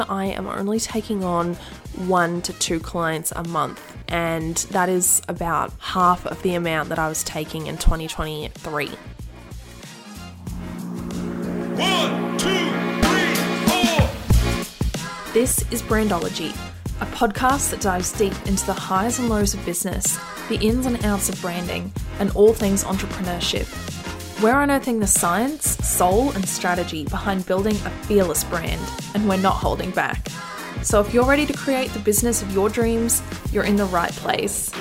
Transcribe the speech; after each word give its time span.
I 0.00 0.26
am 0.26 0.46
only 0.46 0.80
taking 0.80 1.24
on 1.24 1.54
one 2.06 2.42
to 2.42 2.52
two 2.54 2.80
clients 2.80 3.32
a 3.32 3.44
month, 3.44 3.80
and 4.08 4.56
that 4.70 4.88
is 4.88 5.22
about 5.28 5.72
half 5.78 6.26
of 6.26 6.42
the 6.42 6.54
amount 6.54 6.88
that 6.88 6.98
I 6.98 7.08
was 7.08 7.22
taking 7.22 7.66
in 7.66 7.78
2023. 7.78 8.88
One, 11.76 12.38
two, 12.38 12.70
three, 13.02 13.34
four. 13.66 15.32
This 15.32 15.64
is 15.70 15.82
Brandology, 15.82 16.50
a 17.00 17.06
podcast 17.06 17.70
that 17.70 17.80
dives 17.80 18.12
deep 18.12 18.34
into 18.46 18.66
the 18.66 18.72
highs 18.72 19.18
and 19.18 19.28
lows 19.28 19.54
of 19.54 19.64
business, 19.64 20.18
the 20.48 20.58
ins 20.60 20.86
and 20.86 21.04
outs 21.04 21.28
of 21.28 21.40
branding, 21.40 21.92
and 22.18 22.30
all 22.32 22.52
things 22.52 22.84
entrepreneurship. 22.84 23.93
We're 24.42 24.60
unearthing 24.60 24.98
the 24.98 25.06
science, 25.06 25.78
soul, 25.86 26.32
and 26.32 26.46
strategy 26.46 27.04
behind 27.04 27.46
building 27.46 27.76
a 27.76 27.90
fearless 28.06 28.42
brand, 28.42 28.82
and 29.14 29.28
we're 29.28 29.36
not 29.36 29.54
holding 29.54 29.92
back. 29.92 30.28
So 30.82 31.00
if 31.00 31.14
you're 31.14 31.24
ready 31.24 31.46
to 31.46 31.52
create 31.52 31.90
the 31.92 32.00
business 32.00 32.42
of 32.42 32.52
your 32.52 32.68
dreams, 32.68 33.22
you're 33.52 33.64
in 33.64 33.76
the 33.76 33.84
right 33.86 34.10
place. 34.10 34.72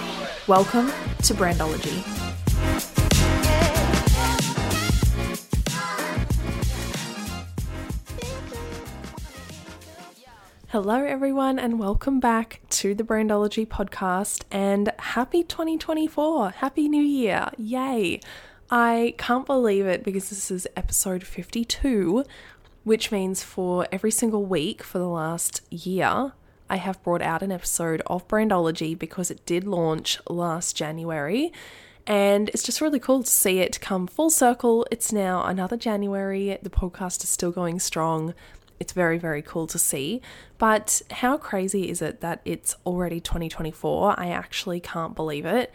Welcome 0.47 0.87
to 0.87 1.33
Brandology. 1.35 2.01
Hello, 10.69 11.03
everyone, 11.05 11.59
and 11.59 11.77
welcome 11.77 12.19
back 12.19 12.61
to 12.71 12.95
the 12.95 13.03
Brandology 13.03 13.67
podcast. 13.67 14.45
And 14.49 14.91
happy 14.97 15.43
2024! 15.43 16.49
Happy 16.49 16.89
New 16.89 17.03
Year! 17.03 17.51
Yay! 17.59 18.19
I 18.75 19.13
can't 19.19 19.45
believe 19.45 19.85
it 19.85 20.03
because 20.03 20.29
this 20.29 20.49
is 20.49 20.65
episode 20.75 21.23
52, 21.23 22.25
which 22.83 23.11
means 23.11 23.43
for 23.43 23.85
every 23.91 24.09
single 24.09 24.47
week 24.47 24.81
for 24.81 24.97
the 24.97 25.07
last 25.07 25.61
year, 25.69 26.31
I 26.71 26.77
have 26.77 27.03
brought 27.03 27.21
out 27.21 27.43
an 27.43 27.51
episode 27.51 28.01
of 28.07 28.27
Brandology 28.27 28.97
because 28.97 29.29
it 29.29 29.45
did 29.45 29.65
launch 29.65 30.17
last 30.27 30.75
January. 30.75 31.53
And 32.07 32.49
it's 32.49 32.63
just 32.63 32.81
really 32.81 32.97
cool 32.97 33.21
to 33.21 33.29
see 33.29 33.59
it 33.59 33.79
come 33.79 34.07
full 34.07 34.31
circle. 34.31 34.87
It's 34.89 35.13
now 35.13 35.43
another 35.43 35.77
January. 35.77 36.57
The 36.59 36.71
podcast 36.71 37.23
is 37.23 37.29
still 37.29 37.51
going 37.51 37.79
strong. 37.79 38.33
It's 38.79 38.91
very, 38.91 39.19
very 39.19 39.43
cool 39.43 39.67
to 39.67 39.77
see. 39.77 40.19
But 40.57 41.03
how 41.11 41.37
crazy 41.37 41.91
is 41.91 42.01
it 42.01 42.21
that 42.21 42.41
it's 42.43 42.75
already 42.87 43.19
2024? 43.19 44.19
I 44.19 44.29
actually 44.29 44.79
can't 44.79 45.15
believe 45.15 45.45
it. 45.45 45.71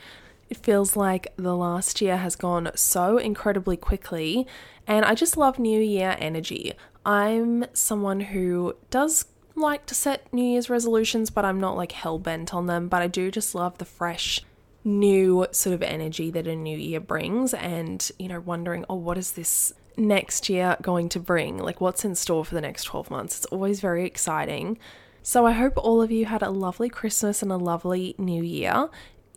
It 0.51 0.57
feels 0.57 0.97
like 0.97 1.33
the 1.37 1.55
last 1.55 2.01
year 2.01 2.17
has 2.17 2.35
gone 2.35 2.71
so 2.75 3.19
incredibly 3.19 3.77
quickly, 3.77 4.47
and 4.87 5.05
I 5.05 5.15
just 5.15 5.37
love 5.37 5.59
New 5.59 5.81
Year 5.81 6.17
energy. 6.19 6.73
I'm 7.05 7.67
someone 7.75 8.21
who 8.21 8.75
does 8.91 9.27
like 9.55 9.85
to 9.87 9.95
set 9.95 10.33
New 10.33 10.45
Year's 10.45 10.71
resolutions, 10.71 11.31
but 11.31 11.45
I'm 11.45 11.61
not 11.61 11.77
like 11.77 11.93
hell 11.93 12.19
bent 12.19 12.55
on 12.55 12.67
them. 12.67 12.89
But 12.89 13.03
I 13.03 13.09
do 13.09 13.31
just 13.31 13.55
love 13.55 13.77
the 13.77 13.85
fresh, 13.85 14.41
new 14.85 15.47
sort 15.51 15.75
of 15.75 15.83
energy 15.83 16.31
that 16.31 16.47
a 16.47 16.57
new 16.57 16.79
year 16.79 17.01
brings, 17.01 17.53
and 17.53 18.11
you 18.19 18.29
know, 18.29 18.41
wondering, 18.41 18.87
oh, 18.89 18.95
what 18.95 19.19
is 19.19 19.33
this 19.33 19.75
next 19.99 20.49
year 20.49 20.79
going 20.81 21.11
to 21.11 21.21
bring? 21.21 21.59
Like, 21.59 21.81
what's 21.81 22.05
in 22.07 22.15
store 22.15 22.45
for 22.45 22.55
the 22.55 22.63
next 22.63 22.85
12 22.85 23.11
months? 23.11 23.37
It's 23.39 23.47
always 23.47 23.81
very 23.81 24.07
exciting. 24.07 24.79
So, 25.23 25.45
I 25.45 25.53
hope 25.53 25.75
all 25.77 26.01
of 26.01 26.11
you 26.11 26.25
had 26.25 26.43
a 26.43 26.51
lovely 26.51 26.89
Christmas 26.89 27.43
and 27.43 27.53
a 27.53 27.59
lovely 27.59 28.15
new 28.17 28.43
year. 28.43 28.89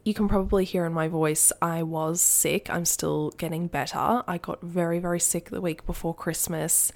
You 0.04 0.16
can 0.16 0.28
probably 0.28 0.66
hear 0.66 0.86
in 0.86 0.94
my 0.94 1.08
voice, 1.08 1.52
I 1.62 1.84
was 1.84 2.22
sick. 2.22 2.70
I'm 2.72 2.86
still 2.86 3.30
getting 3.38 3.68
better. 3.68 4.24
I 4.28 4.40
got 4.42 4.62
very, 4.62 4.98
very 4.98 5.20
sick 5.20 5.52
the 5.52 5.62
week 5.62 5.86
before 5.86 6.16
Christmas. 6.16 6.92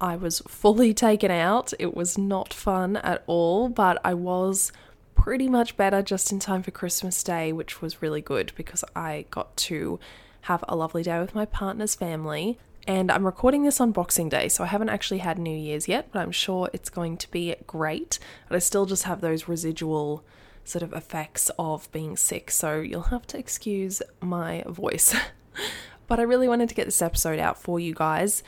I 0.00 0.16
was 0.16 0.40
fully 0.48 0.94
taken 1.08 1.30
out. 1.30 1.74
It 1.78 1.94
was 1.94 2.16
not 2.16 2.54
fun 2.54 2.96
at 2.96 3.22
all, 3.26 3.68
but 3.68 4.00
I 4.02 4.14
was 4.14 4.72
pretty 5.14 5.48
much 5.48 5.76
better 5.76 6.00
just 6.00 6.32
in 6.32 6.38
time 6.38 6.62
for 6.62 6.70
Christmas 6.70 7.22
Day, 7.22 7.52
which 7.52 7.82
was 7.82 8.00
really 8.00 8.22
good 8.22 8.52
because 8.56 8.84
I 8.94 9.26
got 9.30 9.54
to 9.58 10.00
have 10.42 10.64
a 10.66 10.76
lovely 10.76 11.02
day 11.02 11.18
with 11.18 11.34
my 11.34 11.44
partner's 11.44 11.94
family. 11.94 12.58
And 12.86 13.10
I'm 13.10 13.26
recording 13.26 13.64
this 13.64 13.80
on 13.82 13.92
Boxing 13.92 14.30
Day, 14.30 14.48
so 14.48 14.64
I 14.64 14.68
haven't 14.68 14.90
actually 14.90 15.18
had 15.18 15.38
New 15.38 15.56
Year's 15.56 15.88
yet, 15.88 16.08
but 16.10 16.20
I'm 16.20 16.32
sure 16.32 16.70
it's 16.72 16.88
going 16.88 17.18
to 17.18 17.30
be 17.30 17.54
great. 17.66 18.18
But 18.48 18.56
I 18.56 18.60
still 18.60 18.86
just 18.86 19.02
have 19.02 19.20
those 19.20 19.46
residual 19.46 20.24
sort 20.68 20.82
of 20.82 20.92
effects 20.92 21.50
of 21.58 21.90
being 21.92 22.16
sick, 22.16 22.50
so 22.50 22.80
you'll 22.80 23.02
have 23.02 23.26
to 23.28 23.38
excuse 23.38 24.02
my 24.20 24.64
voice. 24.66 25.14
but 26.06 26.18
I 26.18 26.22
really 26.22 26.48
wanted 26.48 26.68
to 26.68 26.74
get 26.74 26.86
this 26.86 27.02
episode 27.02 27.38
out 27.38 27.60
for 27.60 27.80
you 27.80 27.94
guys 27.94 28.42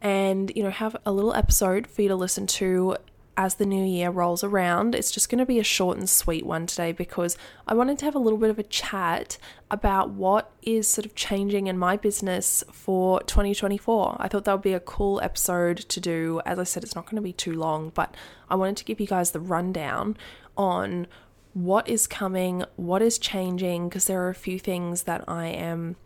and, 0.00 0.52
you 0.54 0.62
know, 0.62 0.70
have 0.70 0.96
a 1.06 1.12
little 1.12 1.34
episode 1.34 1.86
for 1.86 2.02
you 2.02 2.08
to 2.08 2.16
listen 2.16 2.46
to 2.46 2.96
as 3.36 3.56
the 3.56 3.66
new 3.66 3.84
year 3.84 4.10
rolls 4.10 4.44
around. 4.44 4.94
It's 4.94 5.10
just 5.10 5.28
going 5.28 5.38
to 5.38 5.46
be 5.46 5.58
a 5.58 5.64
short 5.64 5.98
and 5.98 6.08
sweet 6.08 6.46
one 6.46 6.66
today 6.66 6.92
because 6.92 7.36
I 7.66 7.74
wanted 7.74 7.98
to 7.98 8.04
have 8.04 8.14
a 8.14 8.20
little 8.20 8.38
bit 8.38 8.50
of 8.50 8.58
a 8.58 8.62
chat 8.62 9.38
about 9.70 10.10
what 10.10 10.52
is 10.62 10.86
sort 10.86 11.06
of 11.06 11.14
changing 11.14 11.66
in 11.66 11.78
my 11.78 11.96
business 11.96 12.62
for 12.72 13.20
2024. 13.22 14.16
I 14.20 14.28
thought 14.28 14.44
that 14.44 14.52
would 14.52 14.62
be 14.62 14.72
a 14.72 14.80
cool 14.80 15.20
episode 15.20 15.78
to 15.78 16.00
do. 16.00 16.40
As 16.46 16.58
I 16.58 16.64
said, 16.64 16.84
it's 16.84 16.94
not 16.94 17.06
going 17.06 17.16
to 17.16 17.22
be 17.22 17.32
too 17.32 17.54
long, 17.54 17.90
but 17.94 18.14
I 18.48 18.54
wanted 18.54 18.76
to 18.78 18.84
give 18.84 19.00
you 19.00 19.06
guys 19.06 19.32
the 19.32 19.40
rundown 19.40 20.16
on 20.56 21.06
what 21.54 21.88
is 21.88 22.06
coming, 22.06 22.64
what 22.76 23.00
is 23.00 23.18
changing, 23.18 23.88
because 23.88 24.04
there 24.06 24.22
are 24.22 24.28
a 24.28 24.34
few 24.34 24.58
things 24.58 25.04
that 25.04 25.24
I 25.28 25.46
am 25.46 25.96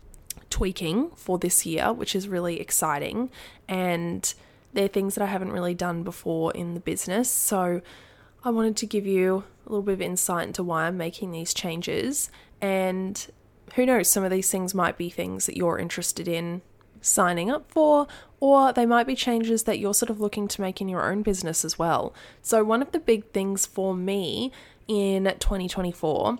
tweaking 0.50 1.10
for 1.10 1.38
this 1.38 1.66
year, 1.66 1.92
which 1.92 2.14
is 2.14 2.28
really 2.28 2.60
exciting. 2.60 3.30
And 3.66 4.32
they're 4.72 4.88
things 4.88 5.14
that 5.14 5.24
I 5.24 5.26
haven't 5.26 5.52
really 5.52 5.74
done 5.74 6.02
before 6.02 6.52
in 6.52 6.74
the 6.74 6.80
business. 6.80 7.30
So 7.30 7.80
I 8.44 8.50
wanted 8.50 8.76
to 8.76 8.86
give 8.86 9.06
you 9.06 9.44
a 9.66 9.70
little 9.70 9.82
bit 9.82 9.94
of 9.94 10.02
insight 10.02 10.46
into 10.46 10.62
why 10.62 10.86
I'm 10.86 10.96
making 10.96 11.32
these 11.32 11.54
changes. 11.54 12.30
And 12.60 13.26
who 13.74 13.86
knows, 13.86 14.10
some 14.10 14.24
of 14.24 14.30
these 14.30 14.50
things 14.50 14.74
might 14.74 14.98
be 14.98 15.10
things 15.10 15.46
that 15.46 15.56
you're 15.56 15.78
interested 15.78 16.28
in 16.28 16.62
signing 17.00 17.50
up 17.50 17.70
for, 17.70 18.06
or 18.40 18.72
they 18.72 18.86
might 18.86 19.06
be 19.06 19.14
changes 19.14 19.64
that 19.64 19.78
you're 19.78 19.94
sort 19.94 20.10
of 20.10 20.20
looking 20.20 20.48
to 20.48 20.60
make 20.60 20.80
in 20.80 20.88
your 20.88 21.10
own 21.10 21.22
business 21.22 21.64
as 21.64 21.78
well. 21.78 22.12
So, 22.42 22.64
one 22.64 22.82
of 22.82 22.92
the 22.92 22.98
big 22.98 23.30
things 23.32 23.66
for 23.66 23.94
me 23.94 24.52
in 24.88 25.24
2024 25.24 26.38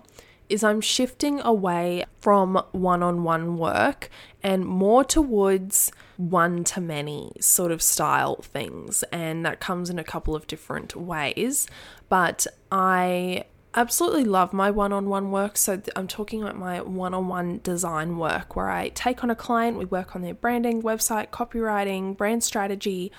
is 0.49 0.63
I'm 0.63 0.81
shifting 0.81 1.39
away 1.41 2.05
from 2.19 2.61
one 2.71 3.03
on 3.03 3.23
one 3.23 3.57
work 3.57 4.09
and 4.41 4.65
more 4.65 5.03
towards 5.03 5.91
one 6.17 6.63
to 6.65 6.81
many 6.81 7.31
sort 7.39 7.71
of 7.71 7.81
style 7.81 8.37
things. 8.41 9.03
And 9.11 9.45
that 9.45 9.59
comes 9.59 9.89
in 9.89 9.99
a 9.99 10.03
couple 10.03 10.35
of 10.35 10.47
different 10.47 10.95
ways. 10.95 11.67
But 12.09 12.47
I 12.71 13.45
absolutely 13.75 14.23
love 14.23 14.51
my 14.51 14.71
one 14.71 14.91
on 14.91 15.07
one 15.07 15.29
work. 15.29 15.55
So 15.55 15.81
I'm 15.95 16.07
talking 16.07 16.41
about 16.41 16.57
my 16.57 16.81
one 16.81 17.13
on 17.13 17.27
one 17.27 17.59
design 17.61 18.17
work 18.17 18.55
where 18.55 18.69
I 18.69 18.89
take 18.89 19.23
on 19.23 19.29
a 19.29 19.35
client, 19.35 19.77
we 19.77 19.85
work 19.85 20.15
on 20.15 20.23
their 20.23 20.33
branding, 20.33 20.81
website, 20.81 21.29
copywriting, 21.29 22.17
brand 22.17 22.43
strategy. 22.43 23.11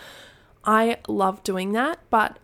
I 0.65 0.99
love 1.07 1.43
doing 1.45 1.73
that, 1.73 2.01
but 2.11 2.39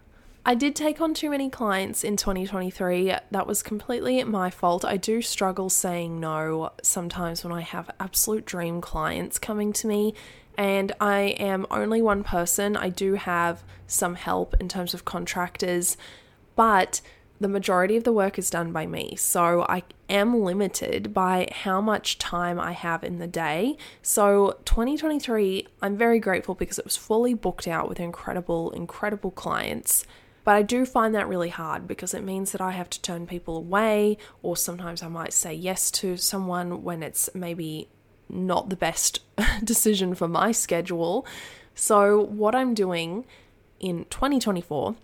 I 0.48 0.54
did 0.54 0.76
take 0.76 1.00
on 1.00 1.12
too 1.12 1.30
many 1.30 1.50
clients 1.50 2.04
in 2.04 2.16
2023. 2.16 3.12
That 3.32 3.48
was 3.48 3.64
completely 3.64 4.22
my 4.22 4.48
fault. 4.48 4.84
I 4.84 4.96
do 4.96 5.20
struggle 5.20 5.68
saying 5.68 6.20
no 6.20 6.70
sometimes 6.84 7.42
when 7.42 7.52
I 7.52 7.62
have 7.62 7.90
absolute 7.98 8.44
dream 8.44 8.80
clients 8.80 9.40
coming 9.40 9.72
to 9.72 9.88
me. 9.88 10.14
And 10.56 10.92
I 11.00 11.34
am 11.40 11.66
only 11.68 12.00
one 12.00 12.22
person. 12.22 12.76
I 12.76 12.90
do 12.90 13.14
have 13.14 13.64
some 13.88 14.14
help 14.14 14.54
in 14.60 14.68
terms 14.68 14.94
of 14.94 15.04
contractors, 15.04 15.96
but 16.54 17.00
the 17.40 17.48
majority 17.48 17.96
of 17.96 18.04
the 18.04 18.12
work 18.12 18.38
is 18.38 18.48
done 18.48 18.70
by 18.70 18.86
me. 18.86 19.16
So 19.16 19.66
I 19.68 19.82
am 20.08 20.44
limited 20.44 21.12
by 21.12 21.48
how 21.50 21.80
much 21.80 22.18
time 22.18 22.60
I 22.60 22.70
have 22.70 23.02
in 23.02 23.18
the 23.18 23.26
day. 23.26 23.76
So 24.00 24.60
2023, 24.64 25.66
I'm 25.82 25.96
very 25.96 26.20
grateful 26.20 26.54
because 26.54 26.78
it 26.78 26.84
was 26.84 26.96
fully 26.96 27.34
booked 27.34 27.66
out 27.66 27.88
with 27.88 27.98
incredible, 27.98 28.70
incredible 28.70 29.32
clients. 29.32 30.06
But 30.46 30.54
I 30.54 30.62
do 30.62 30.86
find 30.86 31.12
that 31.16 31.26
really 31.26 31.48
hard 31.48 31.88
because 31.88 32.14
it 32.14 32.22
means 32.22 32.52
that 32.52 32.60
I 32.60 32.70
have 32.70 32.88
to 32.90 33.02
turn 33.02 33.26
people 33.26 33.56
away, 33.56 34.16
or 34.44 34.56
sometimes 34.56 35.02
I 35.02 35.08
might 35.08 35.32
say 35.32 35.52
yes 35.52 35.90
to 35.90 36.16
someone 36.16 36.84
when 36.84 37.02
it's 37.02 37.28
maybe 37.34 37.88
not 38.28 38.68
the 38.68 38.76
best 38.76 39.22
decision 39.64 40.14
for 40.14 40.28
my 40.28 40.52
schedule. 40.52 41.26
So, 41.74 42.20
what 42.20 42.54
I'm 42.54 42.74
doing 42.74 43.24
in 43.80 44.04
2024 44.04 44.94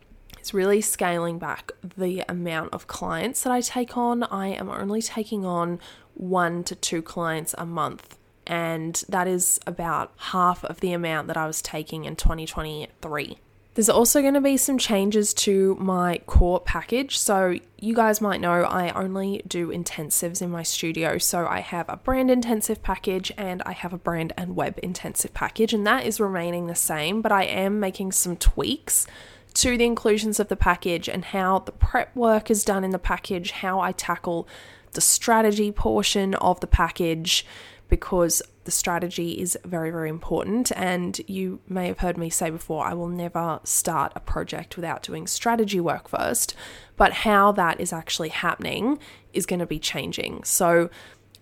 is 0.41 0.55
really 0.55 0.81
scaling 0.81 1.41
back 1.41 1.73
the 1.97 2.23
amount 2.29 2.73
of 2.73 2.87
clients 2.87 3.43
that 3.43 3.53
I 3.53 3.63
take 3.63 3.97
on. 3.97 4.23
I 4.23 4.51
am 4.51 4.71
only 4.71 5.03
taking 5.03 5.45
on 5.45 5.81
one 6.15 6.63
to 6.63 6.77
two 6.77 7.03
clients 7.03 7.53
a 7.59 7.67
month. 7.67 8.17
And 8.47 9.03
that 9.09 9.27
is 9.27 9.59
about 9.67 10.13
half 10.17 10.65
of 10.67 10.79
the 10.79 10.93
amount 10.93 11.27
that 11.27 11.37
I 11.37 11.49
was 11.49 11.61
taking 11.61 12.05
in 12.05 12.15
2023. 12.15 13.39
There's 13.75 13.89
also 13.89 14.21
going 14.21 14.35
to 14.35 14.41
be 14.43 14.59
some 14.59 14.77
changes 14.77 15.33
to 15.35 15.77
my 15.77 16.21
core 16.27 16.61
package. 16.61 17.17
So, 17.17 17.59
you 17.79 17.95
guys 17.95 18.21
might 18.21 18.41
know 18.41 18.65
I 18.65 18.91
only 18.91 19.43
do 19.47 19.69
intensives 19.69 20.43
in 20.43 20.51
my 20.51 20.63
studio. 20.63 21.17
So, 21.17 21.47
I 21.47 21.61
have 21.61 21.89
a 21.89 21.97
brand 21.97 22.31
intensive 22.31 22.83
package 22.83 23.33
and 23.39 23.63
I 23.65 23.73
have 23.73 23.95
a 23.95 23.99
brand 23.99 24.35
and 24.37 24.57
web 24.57 24.79
intensive 24.83 25.33
package, 25.33 25.73
and 25.73 25.87
that 25.87 26.05
is 26.05 26.21
remaining 26.21 26.67
the 26.67 26.75
same, 26.75 27.23
but 27.23 27.33
I 27.33 27.45
am 27.45 27.81
making 27.81 28.13
some 28.13 28.37
tweaks 28.37 29.07
to 29.55 29.79
the 29.79 29.85
inclusions 29.85 30.39
of 30.39 30.49
the 30.49 30.57
package 30.57 31.09
and 31.09 31.25
how 31.25 31.61
the 31.61 31.73
prep 31.73 32.15
work 32.15 32.51
is 32.51 32.65
done 32.65 32.85
in 32.85 32.91
the 32.91 32.99
package, 32.99 33.53
how 33.53 33.81
I 33.81 33.93
tackle 33.93 34.47
the 34.93 35.01
strategy 35.01 35.73
portion 35.73 36.35
of 36.35 36.61
the 36.61 36.67
package, 36.67 37.47
because 37.89 38.43
the 38.65 38.71
strategy 38.71 39.33
is 39.33 39.59
very, 39.65 39.91
very 39.91 40.09
important. 40.09 40.73
And 40.77 41.21
you 41.27 41.61
may 41.69 41.89
have 41.89 41.99
heard 41.99 42.17
me 42.17 42.31
say 42.31 42.51
before, 42.51 42.85
I 42.87 42.95
will 42.95 43.09
never 43.09 43.61
start 43.65 44.13
a 44.15 44.21
project 44.21 44.77
without 44.77 45.03
doing 45.03 45.27
strategy 45.27 45.81
work 45.81 46.09
first. 46.09 46.55
But 46.97 47.13
how 47.13 47.53
that 47.53 47.81
is 47.81 47.93
actually 47.93 48.29
happening 48.29 48.99
is 49.33 49.47
going 49.47 49.61
to 49.61 49.67
be 49.67 49.79
changing. 49.79 50.45
So, 50.45 50.91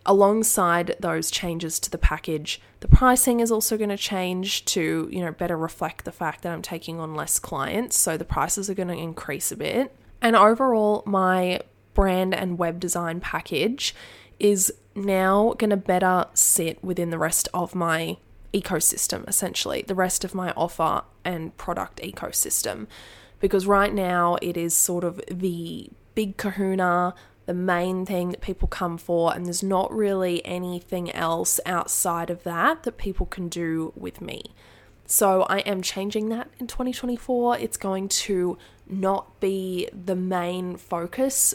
alongside 0.07 0.97
those 1.01 1.31
changes 1.31 1.79
to 1.79 1.91
the 1.91 1.99
package, 1.99 2.61
the 2.81 2.89
pricing 2.89 3.41
is 3.41 3.53
also 3.53 3.77
going 3.77 3.91
to 3.91 3.97
change 3.97 4.65
to, 4.65 5.09
you 5.13 5.21
know, 5.21 5.33
better 5.33 5.57
reflect 5.57 6.05
the 6.05 6.13
fact 6.13 6.43
that 6.43 6.53
I'm 6.53 6.63
taking 6.63 6.99
on 6.99 7.15
less 7.15 7.39
clients. 7.39 7.99
So 7.99 8.17
the 8.17 8.25
prices 8.25 8.71
are 8.71 8.75
going 8.75 8.89
to 8.89 8.95
increase 8.95 9.53
a 9.53 9.57
bit. 9.57 9.95
And 10.23 10.37
overall, 10.37 11.03
my 11.07 11.61
brand 11.95 12.35
and 12.35 12.59
web 12.59 12.81
design 12.81 13.21
package 13.21 13.95
is 14.39 14.73
now 14.95 15.55
going 15.59 15.71
to 15.71 15.77
better 15.77 16.27
sit 16.35 16.83
within 16.83 17.11
the 17.11 17.19
rest 17.19 17.49
of 17.55 17.75
my 17.75 18.17
ecosystem, 18.53 19.27
essentially, 19.29 19.85
the 19.87 19.95
rest 19.95 20.25
of 20.25 20.35
my 20.35 20.53
offer 20.57 21.03
and 21.25 21.57
product 21.57 22.01
ecosystem. 22.03 22.87
Because 23.39 23.67
right 23.67 23.93
now 23.95 24.37
it 24.43 24.57
is 24.57 24.75
sort 24.75 25.05
of 25.05 25.21
the 25.31 25.91
big 26.15 26.37
kahuna, 26.37 27.15
the 27.47 27.55
main 27.55 28.05
thing 28.05 28.31
that 28.31 28.41
people 28.41 28.69
come 28.69 28.99
for, 28.99 29.35
and 29.35 29.47
there's 29.47 29.63
not 29.63 29.93
really 29.93 30.45
anything 30.45 31.11
else 31.13 31.59
outside 31.65 32.31
of 32.31 32.43
that 32.43 32.83
that 32.83 32.99
people 32.99 33.27
can 33.27 33.49
do 33.49 33.93
with 33.97 34.21
me. 34.21 34.43
So 35.07 35.43
I 35.43 35.59
am 35.61 35.83
changing 35.83 36.29
that 36.29 36.49
in 36.59 36.67
2024. 36.67 37.59
It's 37.59 37.77
going 37.77 38.09
to 38.09 38.57
not 38.87 39.41
be 39.41 39.89
the 39.93 40.15
main 40.15 40.77
focus. 40.77 41.55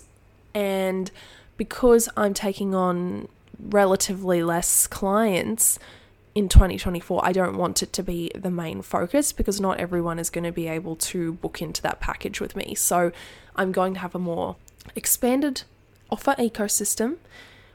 And 0.54 1.12
because 1.58 2.10
I'm 2.18 2.34
taking 2.34 2.76
on 2.76 3.28
relatively 3.60 4.44
less 4.44 4.88
clients 4.88 5.80
in 6.36 6.50
2024, 6.50 7.26
I 7.26 7.32
don't 7.32 7.58
want 7.58 7.82
it 7.82 7.94
to 7.94 8.04
be 8.04 8.30
the 8.36 8.52
main 8.52 8.82
focus 8.82 9.32
because 9.32 9.62
not 9.62 9.80
everyone 9.80 10.20
is 10.20 10.30
going 10.30 10.44
to 10.44 10.52
be 10.52 10.68
able 10.68 10.98
to 10.98 11.34
book 11.34 11.62
into 11.62 11.82
that 11.84 12.02
package 12.02 12.42
with 12.42 12.58
me. 12.58 12.76
So 12.76 13.14
I'm 13.56 13.72
going 13.72 13.94
to 13.94 14.02
have 14.02 14.14
a 14.14 14.20
more 14.20 14.58
expanded 14.96 15.64
offer 16.12 16.36
ecosystem 16.38 17.16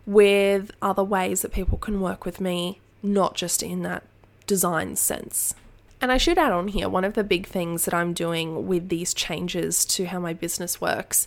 with 0.04 0.72
other 0.82 1.02
ways 1.02 1.40
that 1.40 1.52
people 1.52 1.78
can 1.78 2.02
work 2.02 2.26
with 2.26 2.38
me, 2.38 2.80
not 3.02 3.34
just 3.34 3.62
in 3.62 3.82
that 3.82 4.04
design 4.46 4.94
sense. 4.96 5.54
And 6.02 6.12
I 6.12 6.18
should 6.18 6.38
add 6.38 6.52
on 6.52 6.68
here 6.68 6.88
one 6.88 7.04
of 7.04 7.14
the 7.14 7.24
big 7.24 7.46
things 7.46 7.86
that 7.86 7.94
I'm 7.94 8.12
doing 8.12 8.66
with 8.66 8.90
these 8.90 9.14
changes 9.14 9.84
to 9.86 10.06
how 10.06 10.18
my 10.18 10.34
business 10.34 10.80
works 10.80 11.26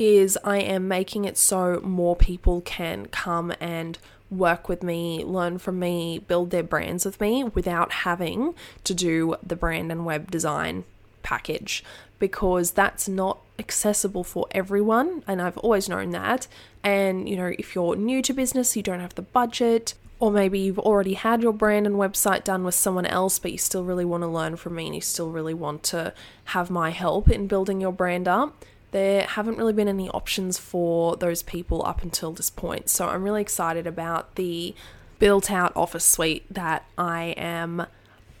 is 0.00 0.38
I 0.42 0.58
am 0.60 0.88
making 0.88 1.26
it 1.26 1.36
so 1.36 1.78
more 1.84 2.16
people 2.16 2.62
can 2.62 3.06
come 3.06 3.52
and 3.60 3.98
work 4.30 4.66
with 4.68 4.82
me, 4.82 5.22
learn 5.24 5.58
from 5.58 5.78
me, 5.78 6.18
build 6.18 6.50
their 6.50 6.62
brands 6.62 7.04
with 7.04 7.20
me 7.20 7.44
without 7.44 7.92
having 7.92 8.54
to 8.84 8.94
do 8.94 9.36
the 9.42 9.56
brand 9.56 9.92
and 9.92 10.06
web 10.06 10.30
design 10.30 10.84
package 11.22 11.84
because 12.18 12.72
that's 12.72 13.08
not 13.08 13.40
accessible 13.58 14.24
for 14.24 14.46
everyone. 14.52 15.22
And 15.26 15.42
I've 15.42 15.58
always 15.58 15.88
known 15.88 16.10
that. 16.10 16.46
And, 16.82 17.28
you 17.28 17.36
know, 17.36 17.52
if 17.58 17.74
you're 17.74 17.94
new 17.94 18.22
to 18.22 18.32
business, 18.32 18.76
you 18.76 18.82
don't 18.82 19.00
have 19.00 19.14
the 19.16 19.22
budget, 19.22 19.94
or 20.18 20.30
maybe 20.30 20.58
you've 20.58 20.78
already 20.78 21.14
had 21.14 21.42
your 21.42 21.52
brand 21.52 21.86
and 21.86 21.96
website 21.96 22.44
done 22.44 22.64
with 22.64 22.74
someone 22.74 23.06
else, 23.06 23.38
but 23.38 23.52
you 23.52 23.58
still 23.58 23.84
really 23.84 24.04
want 24.04 24.22
to 24.22 24.28
learn 24.28 24.56
from 24.56 24.76
me 24.76 24.86
and 24.86 24.94
you 24.94 25.00
still 25.00 25.30
really 25.30 25.54
want 25.54 25.82
to 25.82 26.14
have 26.44 26.70
my 26.70 26.90
help 26.90 27.28
in 27.30 27.46
building 27.46 27.80
your 27.80 27.92
brand 27.92 28.28
up. 28.28 28.64
There 28.90 29.22
haven't 29.22 29.58
really 29.58 29.72
been 29.72 29.88
any 29.88 30.08
options 30.10 30.58
for 30.58 31.16
those 31.16 31.42
people 31.42 31.84
up 31.84 32.02
until 32.02 32.32
this 32.32 32.50
point. 32.50 32.88
So 32.88 33.08
I'm 33.08 33.22
really 33.22 33.42
excited 33.42 33.86
about 33.86 34.34
the 34.34 34.74
built 35.18 35.50
out 35.50 35.72
office 35.76 36.04
suite 36.04 36.44
that 36.52 36.84
I 36.98 37.34
am 37.36 37.86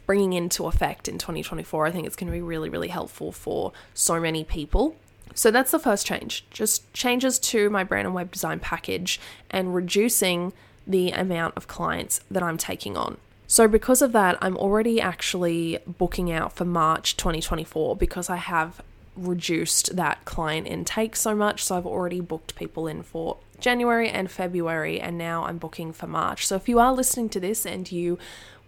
bringing 0.06 0.32
into 0.32 0.66
effect 0.66 1.06
in 1.06 1.18
2024. 1.18 1.86
I 1.86 1.90
think 1.92 2.06
it's 2.06 2.16
going 2.16 2.26
to 2.26 2.32
be 2.32 2.42
really, 2.42 2.68
really 2.68 2.88
helpful 2.88 3.30
for 3.30 3.72
so 3.94 4.18
many 4.18 4.42
people. 4.42 4.96
So 5.34 5.52
that's 5.52 5.70
the 5.70 5.78
first 5.78 6.06
change, 6.06 6.44
just 6.50 6.92
changes 6.92 7.38
to 7.38 7.70
my 7.70 7.84
brand 7.84 8.06
and 8.06 8.14
web 8.14 8.32
design 8.32 8.58
package 8.58 9.20
and 9.50 9.74
reducing 9.74 10.52
the 10.86 11.12
amount 11.12 11.56
of 11.56 11.68
clients 11.68 12.20
that 12.30 12.42
I'm 12.42 12.58
taking 12.58 12.96
on. 12.96 13.18
So, 13.46 13.66
because 13.66 14.00
of 14.00 14.12
that, 14.12 14.38
I'm 14.40 14.56
already 14.56 15.00
actually 15.00 15.78
booking 15.86 16.30
out 16.30 16.52
for 16.52 16.64
March 16.64 17.16
2024 17.16 17.96
because 17.96 18.30
I 18.30 18.36
have 18.36 18.80
reduced 19.16 19.96
that 19.96 20.24
client 20.24 20.66
intake 20.66 21.16
so 21.16 21.34
much. 21.34 21.64
So, 21.64 21.76
I've 21.76 21.86
already 21.86 22.20
booked 22.20 22.54
people 22.54 22.86
in 22.86 23.02
for 23.02 23.38
January 23.58 24.08
and 24.08 24.30
February, 24.30 25.00
and 25.00 25.18
now 25.18 25.44
I'm 25.44 25.58
booking 25.58 25.92
for 25.92 26.06
March. 26.06 26.46
So, 26.46 26.56
if 26.56 26.68
you 26.68 26.78
are 26.78 26.92
listening 26.92 27.28
to 27.30 27.40
this 27.40 27.66
and 27.66 27.90
you 27.90 28.18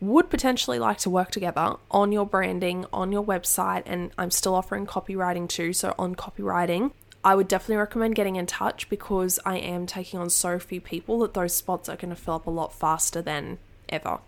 would 0.01 0.29
potentially 0.29 0.81
like 0.81 0.99
to 0.99 1.09
work 1.09 1.31
together 1.31 1.77
on 1.91 2.11
your 2.11 2.27
branding, 2.27 2.85
on 2.93 3.13
your 3.13 3.25
website, 3.25 3.85
and 3.87 4.11
I'm 4.19 4.33
still 4.33 4.55
offering 4.55 4.87
copywriting 4.87 5.49
too. 5.49 5.73
So, 5.73 5.95
on 5.99 6.15
copywriting, 6.15 6.93
I 7.25 7.37
would 7.37 7.47
definitely 7.47 7.77
recommend 7.77 8.17
getting 8.17 8.37
in 8.37 8.47
touch 8.47 8.89
because 8.89 9.39
I 9.47 9.59
am 9.59 9.87
taking 9.87 10.19
on 10.19 10.29
so 10.29 10.59
few 10.59 10.81
people 10.81 11.21
that 11.21 11.35
those 11.35 11.55
spots 11.55 11.89
are 11.89 11.97
going 11.97 12.11
to 12.11 12.17
fill 12.17 12.35
up 12.35 12.47
a 12.47 12.51
lot 12.51 12.75
faster 12.75 13.23
than 13.23 13.59
ever. 13.89 14.19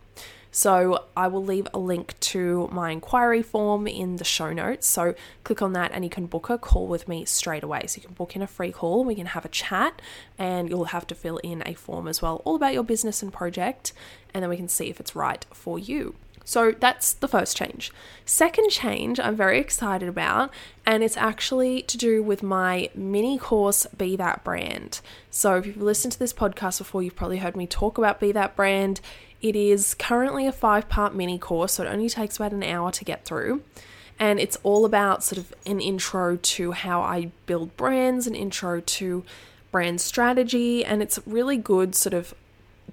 So 0.57 1.07
I 1.17 1.27
will 1.27 1.45
leave 1.45 1.67
a 1.75 1.81
link 1.81 2.15
to 2.21 2.69
my 2.71 2.93
inquiry 2.93 3.43
form 3.43 3.89
in 3.89 4.17
the 4.17 4.25
show 4.25 4.53
notes. 4.53 4.87
So 4.87 5.17
click 5.43 5.61
on 5.61 5.73
that 5.73 5.91
and 5.93 6.05
you 6.05 6.11
can 6.11 6.27
book 6.27 6.49
a 6.49 6.59
call 6.59 6.87
with 6.87 7.09
me 7.09 7.25
straight 7.25 7.65
away. 7.65 7.89
So 7.89 7.97
you 7.97 8.07
can 8.07 8.15
book 8.15 8.37
in 8.37 8.41
a 8.41 8.47
free 8.47 8.71
call, 8.71 9.05
we 9.05 9.17
can 9.17 9.27
have 9.27 9.45
a 9.45 9.49
chat, 9.49 10.01
and 10.39 10.71
you'll 10.71 10.85
have 10.85 11.09
to 11.09 11.15
fill 11.17 11.39
in 11.39 11.65
a 11.67 11.75
form 11.75 12.07
as 12.07 12.23
well, 12.23 12.41
all 12.45 12.55
about 12.55 12.73
your 12.73 12.85
business 12.85 13.21
and 13.21 13.33
project, 13.33 13.93
and 14.33 14.45
then 14.45 14.49
we 14.49 14.57
can 14.57 14.69
see 14.69 14.89
if 14.89 15.01
it's 15.01 15.17
right 15.17 15.45
for 15.53 15.77
you. 15.77 16.15
So 16.45 16.71
that's 16.71 17.15
the 17.15 17.27
first 17.27 17.57
change. 17.57 17.91
Second 18.25 18.71
change 18.71 19.19
I'm 19.19 19.35
very 19.35 19.59
excited 19.59 20.09
about, 20.09 20.53
and 20.87 21.03
it's 21.03 21.17
actually 21.17 21.83
to 21.83 21.99
do 21.99 22.23
with 22.23 22.45
my 22.45 22.91
mini 22.95 23.39
course, 23.39 23.89
Be 23.97 24.15
That 24.15 24.45
Brand. 24.45 25.01
So 25.31 25.57
if 25.57 25.67
you've 25.67 25.79
listened 25.79 26.13
to 26.13 26.19
this 26.21 26.33
podcast 26.33 26.79
before, 26.79 27.03
you've 27.03 27.17
probably 27.17 27.39
heard 27.39 27.57
me 27.57 27.67
talk 27.67 27.99
about 27.99 28.21
Be 28.21 28.31
That 28.31 28.55
Brand. 28.55 29.01
It 29.45 29.57
is 29.57 29.93
currently 29.93 30.47
a 30.47 30.53
five 30.53 30.89
part 30.89 31.15
mini 31.15 31.39
course, 31.39 31.75
so 31.75 31.85
it 31.85 31.89
only 31.89 32.09
takes 32.09 32.37
about 32.37 32.53
an 32.53 32.63
hour 32.63 32.91
to 32.91 33.05
get 33.05 33.27
through. 33.27 33.61
And 34.19 34.41
it's 34.41 34.57
all 34.63 34.87
about 34.87 35.23
sort 35.23 35.37
of 35.37 35.53
an 35.67 35.81
intro 35.83 36.37
to 36.37 36.73
how 36.73 37.03
I 37.03 37.31
build 37.45 37.77
brands, 37.77 38.27
an 38.27 38.35
intro 38.35 38.81
to 38.81 39.23
brand 39.71 40.01
strategy, 40.01 40.83
and 40.83 41.03
it's 41.03 41.19
really 41.27 41.59
good 41.59 41.95
sort 41.95 42.15
of 42.15 42.33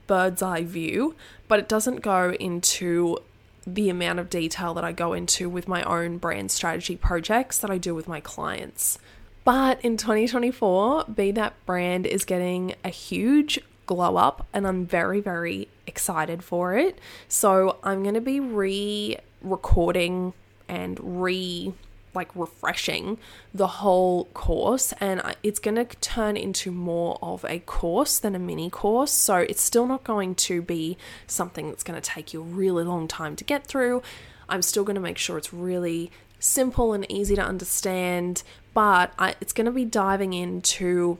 bird's 0.07 0.41
eye 0.41 0.65
view, 0.65 1.15
but 1.47 1.57
it 1.57 1.69
doesn't 1.69 2.01
go 2.01 2.33
into 2.33 3.19
the 3.65 3.87
amount 3.87 4.19
of 4.19 4.29
detail 4.29 4.73
that 4.73 4.83
I 4.83 4.91
go 4.91 5.13
into 5.13 5.47
with 5.47 5.69
my 5.69 5.83
own 5.83 6.17
brand 6.17 6.51
strategy 6.51 6.97
projects 6.97 7.59
that 7.59 7.71
I 7.71 7.77
do 7.77 7.95
with 7.95 8.09
my 8.09 8.19
clients. 8.19 8.99
But 9.45 9.79
in 9.85 9.95
2024, 9.95 11.05
Be 11.05 11.31
That 11.31 11.53
Brand 11.65 12.05
is 12.05 12.25
getting 12.25 12.75
a 12.83 12.89
huge 12.89 13.57
glow 13.85 14.17
up, 14.17 14.47
and 14.53 14.67
I'm 14.67 14.85
very, 14.85 15.19
very 15.19 15.67
excited 15.87 16.43
for 16.43 16.77
it. 16.77 16.97
So 17.27 17.77
I'm 17.83 18.03
going 18.03 18.15
to 18.15 18.21
be 18.21 18.39
re 18.39 19.17
recording 19.41 20.33
and 20.67 21.21
re 21.21 21.73
like 22.13 22.29
refreshing 22.35 23.17
the 23.53 23.67
whole 23.67 24.25
course 24.33 24.93
and 24.99 25.21
it's 25.43 25.59
going 25.59 25.75
to 25.75 25.85
turn 26.01 26.35
into 26.35 26.69
more 26.69 27.17
of 27.21 27.45
a 27.47 27.59
course 27.59 28.19
than 28.19 28.35
a 28.35 28.39
mini 28.39 28.69
course 28.69 29.11
so 29.11 29.37
it's 29.37 29.61
still 29.61 29.85
not 29.85 30.03
going 30.03 30.35
to 30.35 30.61
be 30.61 30.97
something 31.25 31.69
that's 31.69 31.83
going 31.83 31.99
to 31.99 32.09
take 32.09 32.33
you 32.33 32.41
a 32.41 32.43
really 32.43 32.83
long 32.83 33.07
time 33.07 33.33
to 33.35 33.45
get 33.45 33.65
through 33.65 34.01
i'm 34.49 34.61
still 34.61 34.83
going 34.83 34.95
to 34.95 35.01
make 35.01 35.17
sure 35.17 35.37
it's 35.37 35.53
really 35.53 36.11
simple 36.37 36.91
and 36.91 37.09
easy 37.09 37.35
to 37.35 37.41
understand 37.41 38.43
but 38.73 39.13
I, 39.19 39.35
it's 39.41 39.53
going 39.53 39.65
to 39.65 39.71
be 39.71 39.85
diving 39.85 40.33
into 40.33 41.17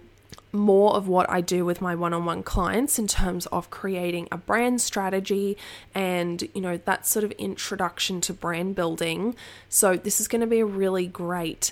more 0.53 0.93
of 0.95 1.07
what 1.07 1.29
I 1.29 1.41
do 1.41 1.65
with 1.65 1.81
my 1.81 1.95
one-on-one 1.95 2.43
clients 2.43 2.99
in 2.99 3.07
terms 3.07 3.45
of 3.47 3.69
creating 3.69 4.27
a 4.31 4.37
brand 4.37 4.81
strategy 4.81 5.57
and 5.95 6.47
you 6.53 6.61
know 6.61 6.77
that 6.77 7.07
sort 7.07 7.23
of 7.23 7.31
introduction 7.33 8.21
to 8.21 8.33
brand 8.33 8.75
building. 8.75 9.35
So 9.69 9.95
this 9.95 10.19
is 10.19 10.27
going 10.27 10.41
to 10.41 10.47
be 10.47 10.59
a 10.59 10.65
really 10.65 11.07
great 11.07 11.71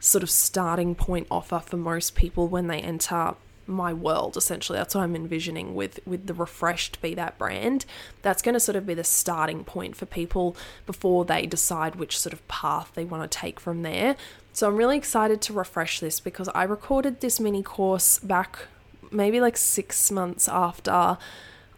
sort 0.00 0.22
of 0.22 0.30
starting 0.30 0.94
point 0.94 1.26
offer 1.30 1.60
for 1.60 1.76
most 1.76 2.14
people 2.14 2.46
when 2.48 2.66
they 2.66 2.80
enter 2.80 3.34
my 3.66 3.92
world 3.92 4.36
essentially. 4.36 4.78
That's 4.78 4.94
what 4.94 5.02
i'm 5.02 5.16
envisioning 5.16 5.74
with 5.74 6.00
with 6.06 6.26
the 6.26 6.34
refreshed 6.34 7.00
be 7.00 7.14
that 7.14 7.38
brand. 7.38 7.84
That's 8.22 8.42
going 8.42 8.54
to 8.54 8.60
sort 8.60 8.76
of 8.76 8.86
be 8.86 8.94
the 8.94 9.04
starting 9.04 9.64
point 9.64 9.96
for 9.96 10.06
people 10.06 10.56
before 10.86 11.24
they 11.24 11.46
decide 11.46 11.96
which 11.96 12.18
sort 12.18 12.32
of 12.32 12.46
path 12.48 12.92
they 12.94 13.04
want 13.04 13.30
to 13.30 13.38
take 13.38 13.60
from 13.60 13.82
there. 13.82 14.16
So 14.52 14.68
I'm 14.68 14.76
really 14.76 14.96
excited 14.96 15.40
to 15.42 15.52
refresh 15.52 16.00
this 16.00 16.20
because 16.20 16.48
I 16.54 16.64
recorded 16.64 17.20
this 17.20 17.40
mini 17.40 17.62
course 17.62 18.18
back 18.18 18.68
maybe 19.10 19.40
like 19.40 19.56
six 19.56 20.10
months 20.10 20.48
after 20.48 21.18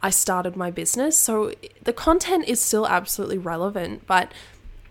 I 0.03 0.11
started 0.11 0.57
my 0.57 0.71
business. 0.71 1.17
So 1.17 1.53
the 1.83 1.93
content 1.93 2.49
is 2.49 2.61
still 2.61 2.87
absolutely 2.87 3.39
relevant, 3.39 4.07
but 4.07 4.33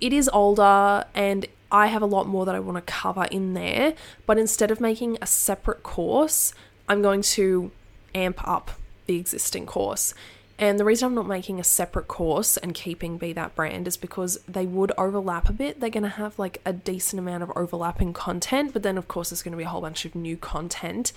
it 0.02 0.14
is 0.14 0.30
older 0.34 1.06
and 1.14 1.48
I 1.72 1.88
have 1.88 2.02
a 2.02 2.06
lot 2.06 2.28
more 2.28 2.46
that 2.46 2.56
I 2.56 2.60
want 2.60 2.78
to 2.78 2.92
cover 2.92 3.25
in 3.25 3.54
there, 3.54 3.96
but 4.25 4.38
instead 4.38 4.72
of 4.72 4.80
making 4.80 5.18
a 5.22 5.28
separate 5.28 5.84
course, 5.84 6.54
I'm 6.88 7.01
going 7.01 7.22
to 7.22 7.72
amp 8.13 8.48
up 8.48 8.72
the 9.06 9.18
existing 9.18 9.65
course. 9.65 10.13
And 10.58 10.80
the 10.80 10.86
reason 10.86 11.08
I'm 11.08 11.15
not 11.15 11.27
making 11.27 11.60
a 11.60 11.65
separate 11.65 12.08
course 12.08 12.56
and 12.56 12.74
keeping 12.74 13.18
Be 13.18 13.34
That 13.34 13.56
Brand 13.56 13.88
is 13.88 13.98
because 13.98 14.39
they 14.48 14.65
would 14.65 14.94
overlap 14.98 15.50
a 15.50 15.54
bit. 15.54 15.82
They're 15.82 15.89
going 15.89 16.04
to 16.04 16.10
have 16.10 16.39
like 16.39 16.62
a 16.65 16.72
decent 16.72 17.20
amount 17.20 17.44
of 17.44 17.51
overlapping 17.56 18.13
content, 18.13 18.72
but 18.72 18.82
then, 18.82 18.98
of 18.98 19.10
course, 19.10 19.32
there's 19.32 19.44
going 19.44 19.51
to 19.51 19.58
be 19.58 19.65
a 19.65 19.70
whole 19.70 19.82
bunch 19.82 20.06
of 20.06 20.15
new 20.15 20.38
content 20.38 21.12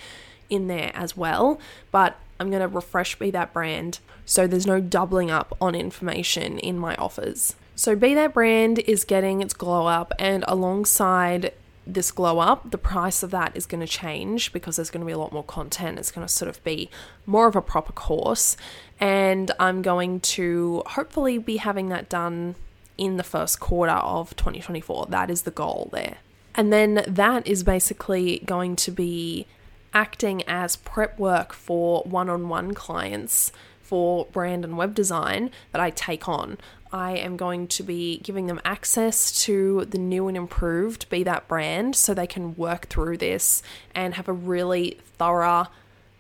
in 0.51 0.67
there 0.67 0.91
as 0.95 1.17
well. 1.17 1.61
But 1.93 2.19
I'm 2.41 2.51
going 2.51 2.63
to 2.63 2.69
refresh 2.69 3.17
Be 3.17 3.31
That 3.31 3.53
Brand 3.53 4.01
so 4.29 4.47
there's 4.47 4.67
no 4.67 4.79
doubling 4.79 5.31
up 5.31 5.57
on 5.59 5.75
information 5.75 6.59
in 6.59 6.79
my 6.79 6.95
offers. 6.97 7.57
So, 7.75 7.97
Be 7.97 8.13
That 8.13 8.35
Brand 8.35 8.79
is 8.81 9.05
getting 9.05 9.41
its 9.41 9.55
glow 9.55 9.87
up, 9.87 10.13
and 10.19 10.45
alongside 10.47 11.55
this 11.88 12.12
glow 12.12 12.38
up, 12.38 12.71
the 12.71 12.78
price 12.78 13.23
of 13.23 13.30
that 13.30 13.57
is 13.57 13.64
going 13.64 13.80
to 13.80 13.87
change 13.87 14.52
because 14.52 14.76
there's 14.76 14.90
going 14.90 15.00
to 15.00 15.07
be 15.07 15.12
a 15.12 15.18
lot 15.18 15.33
more 15.33 15.42
content. 15.42 15.99
It's 15.99 16.11
going 16.11 16.26
to 16.26 16.33
sort 16.33 16.49
of 16.49 16.62
be 16.62 16.90
more 17.25 17.49
of 17.49 17.57
a 17.57 17.62
proper 17.62 17.92
course. 17.92 18.57
And 19.00 19.50
I'm 19.59 19.80
going 19.80 20.21
to 20.21 20.83
hopefully 20.87 21.38
be 21.38 21.57
having 21.57 21.88
that 21.88 22.09
done 22.09 22.57
in 22.99 23.16
the 23.16 23.23
first 23.23 23.59
quarter 23.59 23.92
of 23.92 24.37
2024. 24.37 25.07
That 25.09 25.30
is 25.30 25.42
the 25.42 25.50
goal 25.50 25.88
there. 25.92 26.18
And 26.54 26.73
then 26.73 27.04
that 27.07 27.47
is 27.47 27.62
basically 27.62 28.42
going 28.45 28.76
to 28.76 28.90
be 28.90 29.47
acting 29.95 30.42
as 30.42 30.76
prep 30.76 31.18
work 31.18 31.54
for 31.54 32.02
one 32.02 32.28
on 32.28 32.49
one 32.49 32.75
clients 32.75 33.50
for 33.80 34.26
brand 34.26 34.64
and 34.64 34.76
web 34.76 34.95
design 34.95 35.50
that 35.73 35.80
I 35.80 35.88
take 35.88 36.28
on. 36.28 36.59
I 36.92 37.12
am 37.12 37.37
going 37.37 37.68
to 37.68 37.83
be 37.83 38.18
giving 38.18 38.47
them 38.47 38.61
access 38.64 39.45
to 39.45 39.85
the 39.85 39.99
new 39.99 40.28
and 40.28 40.37
improved 40.37 41.09
Be 41.11 41.23
That 41.23 41.47
brand 41.47 41.95
so 41.95 42.14
they 42.14 42.26
can 42.26 42.57
work 42.57 42.87
through 42.87 43.18
this 43.18 43.62
and 43.95 44.14
have 44.14 44.28
a 44.28 44.33
really 44.33 44.99
thorough 45.18 45.66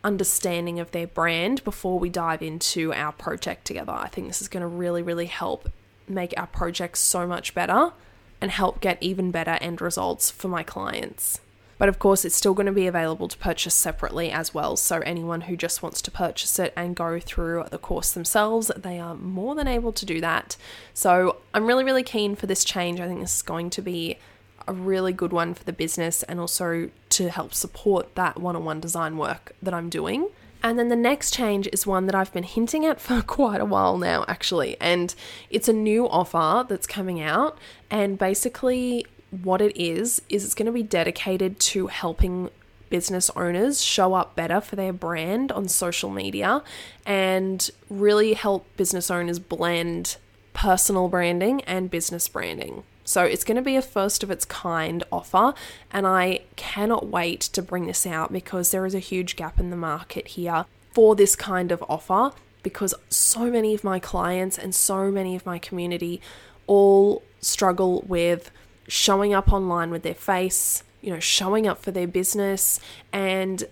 understanding 0.04 0.78
of 0.78 0.90
their 0.90 1.06
brand 1.06 1.64
before 1.64 1.98
we 1.98 2.08
dive 2.08 2.42
into 2.42 2.92
our 2.92 3.12
project 3.12 3.64
together. 3.64 3.92
I 3.92 4.08
think 4.08 4.26
this 4.28 4.42
is 4.42 4.48
going 4.48 4.60
to 4.60 4.66
really, 4.66 5.02
really 5.02 5.26
help 5.26 5.70
make 6.06 6.34
our 6.36 6.46
project 6.46 6.98
so 6.98 7.26
much 7.26 7.54
better 7.54 7.92
and 8.40 8.50
help 8.50 8.80
get 8.80 8.98
even 9.00 9.30
better 9.30 9.58
end 9.60 9.80
results 9.80 10.30
for 10.30 10.48
my 10.48 10.62
clients. 10.62 11.40
But 11.78 11.88
of 11.88 11.98
course, 11.98 12.24
it's 12.24 12.34
still 12.34 12.54
going 12.54 12.66
to 12.66 12.72
be 12.72 12.86
available 12.86 13.28
to 13.28 13.38
purchase 13.38 13.74
separately 13.74 14.30
as 14.30 14.52
well. 14.52 14.76
So, 14.76 14.98
anyone 15.00 15.42
who 15.42 15.56
just 15.56 15.82
wants 15.82 16.02
to 16.02 16.10
purchase 16.10 16.58
it 16.58 16.72
and 16.76 16.96
go 16.96 17.20
through 17.20 17.64
the 17.70 17.78
course 17.78 18.12
themselves, 18.12 18.70
they 18.76 18.98
are 18.98 19.14
more 19.14 19.54
than 19.54 19.68
able 19.68 19.92
to 19.92 20.04
do 20.04 20.20
that. 20.20 20.56
So, 20.92 21.36
I'm 21.54 21.66
really, 21.66 21.84
really 21.84 22.02
keen 22.02 22.34
for 22.34 22.46
this 22.46 22.64
change. 22.64 23.00
I 23.00 23.06
think 23.06 23.20
this 23.20 23.36
is 23.36 23.42
going 23.42 23.70
to 23.70 23.82
be 23.82 24.18
a 24.66 24.72
really 24.72 25.12
good 25.12 25.32
one 25.32 25.54
for 25.54 25.64
the 25.64 25.72
business 25.72 26.22
and 26.24 26.38
also 26.38 26.90
to 27.08 27.30
help 27.30 27.54
support 27.54 28.14
that 28.16 28.38
one 28.38 28.54
on 28.54 28.64
one 28.64 28.80
design 28.80 29.16
work 29.16 29.52
that 29.62 29.72
I'm 29.72 29.88
doing. 29.88 30.28
And 30.62 30.78
then 30.78 30.88
the 30.88 30.96
next 30.96 31.32
change 31.32 31.68
is 31.72 31.86
one 31.86 32.06
that 32.06 32.14
I've 32.14 32.32
been 32.32 32.42
hinting 32.42 32.84
at 32.84 33.00
for 33.00 33.22
quite 33.22 33.60
a 33.60 33.64
while 33.64 33.96
now, 33.96 34.24
actually. 34.28 34.76
And 34.80 35.14
it's 35.50 35.68
a 35.68 35.72
new 35.72 36.08
offer 36.08 36.66
that's 36.68 36.86
coming 36.86 37.20
out. 37.20 37.58
And 37.90 38.18
basically, 38.18 39.06
what 39.30 39.60
it 39.60 39.76
is 39.76 40.22
is 40.28 40.44
it's 40.44 40.54
going 40.54 40.66
to 40.66 40.72
be 40.72 40.82
dedicated 40.82 41.58
to 41.60 41.88
helping 41.88 42.50
business 42.90 43.30
owners 43.36 43.82
show 43.82 44.14
up 44.14 44.34
better 44.34 44.60
for 44.60 44.76
their 44.76 44.92
brand 44.92 45.52
on 45.52 45.68
social 45.68 46.10
media 46.10 46.62
and 47.04 47.70
really 47.90 48.34
help 48.34 48.66
business 48.76 49.10
owners 49.10 49.38
blend 49.38 50.16
personal 50.54 51.08
branding 51.08 51.60
and 51.62 51.90
business 51.90 52.26
branding. 52.28 52.82
So 53.04 53.24
it's 53.24 53.44
going 53.44 53.56
to 53.56 53.62
be 53.62 53.76
a 53.76 53.82
first 53.82 54.22
of 54.22 54.30
its 54.30 54.44
kind 54.44 55.02
offer, 55.10 55.54
and 55.90 56.06
I 56.06 56.40
cannot 56.56 57.06
wait 57.06 57.40
to 57.40 57.62
bring 57.62 57.86
this 57.86 58.06
out 58.06 58.32
because 58.32 58.70
there 58.70 58.84
is 58.84 58.94
a 58.94 58.98
huge 58.98 59.34
gap 59.36 59.58
in 59.58 59.70
the 59.70 59.76
market 59.76 60.28
here 60.28 60.66
for 60.92 61.16
this 61.16 61.34
kind 61.34 61.72
of 61.72 61.82
offer 61.88 62.32
because 62.62 62.92
so 63.08 63.50
many 63.50 63.72
of 63.72 63.82
my 63.82 63.98
clients 63.98 64.58
and 64.58 64.74
so 64.74 65.10
many 65.10 65.34
of 65.36 65.46
my 65.46 65.58
community 65.58 66.20
all 66.66 67.22
struggle 67.40 68.02
with 68.06 68.50
showing 68.88 69.34
up 69.34 69.52
online 69.52 69.90
with 69.90 70.02
their 70.02 70.14
face, 70.14 70.82
you 71.00 71.12
know, 71.12 71.20
showing 71.20 71.66
up 71.66 71.82
for 71.82 71.90
their 71.90 72.06
business 72.08 72.80
and 73.12 73.64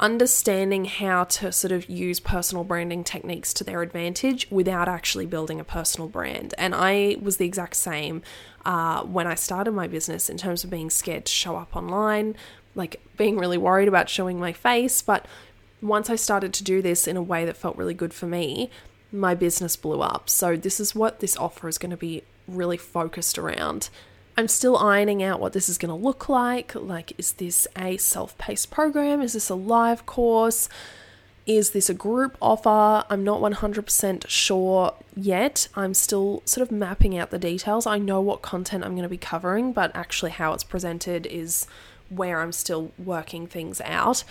understanding 0.00 0.84
how 0.84 1.24
to 1.24 1.52
sort 1.52 1.72
of 1.72 1.88
use 1.88 2.18
personal 2.18 2.64
branding 2.64 3.04
techniques 3.04 3.54
to 3.54 3.64
their 3.64 3.80
advantage 3.80 4.50
without 4.50 4.88
actually 4.88 5.24
building 5.24 5.60
a 5.60 5.64
personal 5.64 6.08
brand. 6.08 6.52
And 6.58 6.74
I 6.74 7.16
was 7.22 7.36
the 7.36 7.46
exact 7.46 7.76
same 7.76 8.22
uh, 8.64 9.04
when 9.04 9.26
I 9.26 9.34
started 9.34 9.72
my 9.72 9.86
business 9.86 10.28
in 10.28 10.36
terms 10.36 10.64
of 10.64 10.70
being 10.70 10.90
scared 10.90 11.26
to 11.26 11.32
show 11.32 11.56
up 11.56 11.76
online, 11.76 12.34
like 12.74 13.00
being 13.16 13.38
really 13.38 13.58
worried 13.58 13.88
about 13.88 14.08
showing 14.08 14.40
my 14.40 14.52
face. 14.52 15.00
But 15.00 15.26
once 15.80 16.10
I 16.10 16.16
started 16.16 16.52
to 16.54 16.64
do 16.64 16.82
this 16.82 17.06
in 17.06 17.16
a 17.16 17.22
way 17.22 17.44
that 17.44 17.56
felt 17.56 17.76
really 17.76 17.94
good 17.94 18.12
for 18.12 18.26
me, 18.26 18.70
my 19.12 19.34
business 19.34 19.76
blew 19.76 20.00
up. 20.00 20.28
So, 20.28 20.56
this 20.56 20.80
is 20.80 20.94
what 20.94 21.20
this 21.20 21.36
offer 21.36 21.68
is 21.68 21.78
going 21.78 21.92
to 21.92 21.96
be 21.96 22.24
really 22.48 22.76
focused 22.76 23.38
around. 23.38 23.90
I'm 24.36 24.48
still 24.48 24.76
ironing 24.76 25.22
out 25.22 25.38
what 25.38 25.52
this 25.52 25.68
is 25.68 25.78
going 25.78 25.90
to 25.90 26.06
look 26.06 26.28
like. 26.28 26.74
Like, 26.74 27.12
is 27.18 27.32
this 27.32 27.68
a 27.76 27.96
self 27.96 28.36
paced 28.38 28.70
program? 28.70 29.20
Is 29.20 29.34
this 29.34 29.48
a 29.48 29.54
live 29.54 30.06
course? 30.06 30.68
Is 31.46 31.70
this 31.70 31.90
a 31.90 31.94
group 31.94 32.36
offer? 32.40 33.04
I'm 33.10 33.22
not 33.22 33.40
100% 33.40 34.26
sure 34.28 34.94
yet. 35.14 35.68
I'm 35.76 35.92
still 35.92 36.42
sort 36.46 36.66
of 36.66 36.72
mapping 36.72 37.16
out 37.18 37.30
the 37.30 37.38
details. 37.38 37.86
I 37.86 37.98
know 37.98 38.20
what 38.20 38.40
content 38.40 38.82
I'm 38.82 38.92
going 38.92 39.02
to 39.02 39.08
be 39.08 39.18
covering, 39.18 39.72
but 39.72 39.94
actually, 39.94 40.30
how 40.32 40.52
it's 40.54 40.64
presented 40.64 41.26
is 41.26 41.66
where 42.08 42.40
I'm 42.40 42.52
still 42.52 42.92
working 42.98 43.46
things 43.46 43.80
out. 43.82 44.24